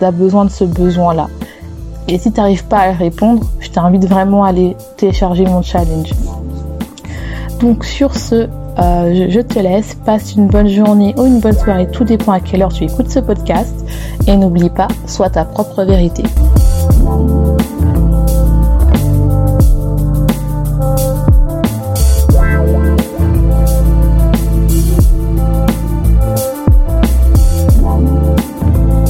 as 0.00 0.10
besoin 0.10 0.44
de 0.44 0.50
ce 0.50 0.64
besoin-là? 0.64 1.28
Et 2.06 2.18
si 2.18 2.30
tu 2.30 2.38
n'arrives 2.38 2.66
pas 2.66 2.80
à 2.80 2.92
répondre, 2.92 3.46
je 3.60 3.70
t'invite 3.70 4.06
vraiment 4.06 4.44
à 4.44 4.48
aller 4.48 4.76
télécharger 4.96 5.44
mon 5.44 5.62
challenge. 5.62 6.12
Donc 7.60 7.84
sur 7.84 8.16
ce, 8.16 8.48
euh, 8.78 9.28
je 9.30 9.40
te 9.40 9.58
laisse, 9.58 9.94
passe 10.04 10.34
une 10.34 10.48
bonne 10.48 10.68
journée 10.68 11.14
ou 11.16 11.26
une 11.26 11.40
bonne 11.40 11.56
soirée, 11.56 11.88
tout 11.90 12.04
dépend 12.04 12.32
à 12.32 12.40
quelle 12.40 12.62
heure 12.62 12.72
tu 12.72 12.84
écoutes 12.84 13.10
ce 13.10 13.20
podcast. 13.20 13.74
Et 14.26 14.36
n'oublie 14.36 14.70
pas, 14.70 14.88
sois 15.06 15.30
ta 15.30 15.44
propre 15.44 15.84
vérité. 15.84 16.22